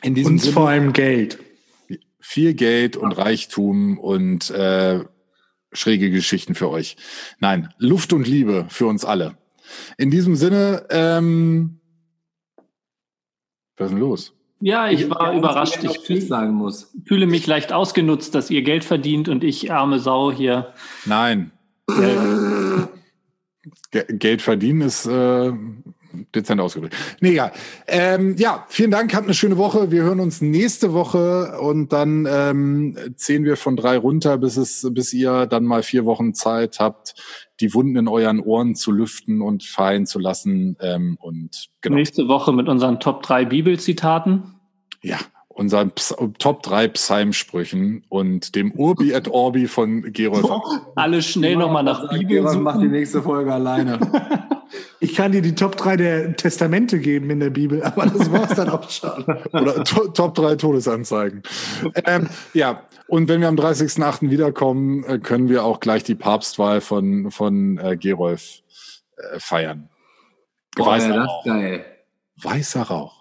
[0.02, 1.38] In diesem Uns Sinne, vor allem Geld.
[2.20, 5.04] viel Geld und Reichtum und äh,
[5.72, 6.96] schräge Geschichten für euch.
[7.38, 9.36] Nein, Luft und Liebe für uns alle.
[9.98, 11.80] In diesem Sinne, ähm,
[13.76, 14.32] was ist denn los?
[14.60, 15.78] Ja, ich war Ja, überrascht.
[15.82, 16.92] Ich Ich Tschüss sagen muss.
[17.04, 20.72] fühle mich leicht ausgenutzt, dass ihr Geld verdient und ich, arme Sau, hier.
[21.04, 21.50] Nein,
[21.90, 22.86] Äh,
[23.90, 25.52] Ge Geld verdienen ist äh,
[26.34, 26.94] dezent ausgedrückt.
[27.20, 27.52] Nee, egal.
[27.86, 29.90] Ähm, ja, vielen Dank, habt eine schöne Woche.
[29.90, 34.86] Wir hören uns nächste Woche und dann ähm, zählen wir von drei runter, bis es,
[34.92, 37.14] bis ihr dann mal vier Wochen Zeit habt,
[37.60, 40.76] die Wunden in euren Ohren zu lüften und verheilen zu lassen.
[40.80, 41.96] Ähm, und genau.
[41.96, 44.54] Nächste Woche mit unseren Top 3 Bibelzitaten.
[45.02, 45.18] Ja,
[45.54, 50.50] unseren Ps Top 3 Psalmsprüchen und dem Urbi et Orbi von Gerolf.
[50.96, 53.98] Alle schnell nochmal nach Bibel Was macht die nächste Folge alleine?
[54.98, 58.54] Ich kann dir die Top 3 der Testamente geben in der Bibel, aber das war's
[58.54, 59.22] dann auch schon.
[59.52, 61.42] Oder to Top 3 Todesanzeigen.
[62.06, 64.30] ähm, ja, und wenn wir am 30.08.
[64.30, 68.62] wiederkommen, äh, können wir auch gleich die Papstwahl von, von äh, Gerolf
[69.16, 69.90] äh, feiern.
[70.74, 71.44] Boah, Weißer Rauch.
[71.44, 71.84] geil.
[72.42, 73.13] Weißer Rauch.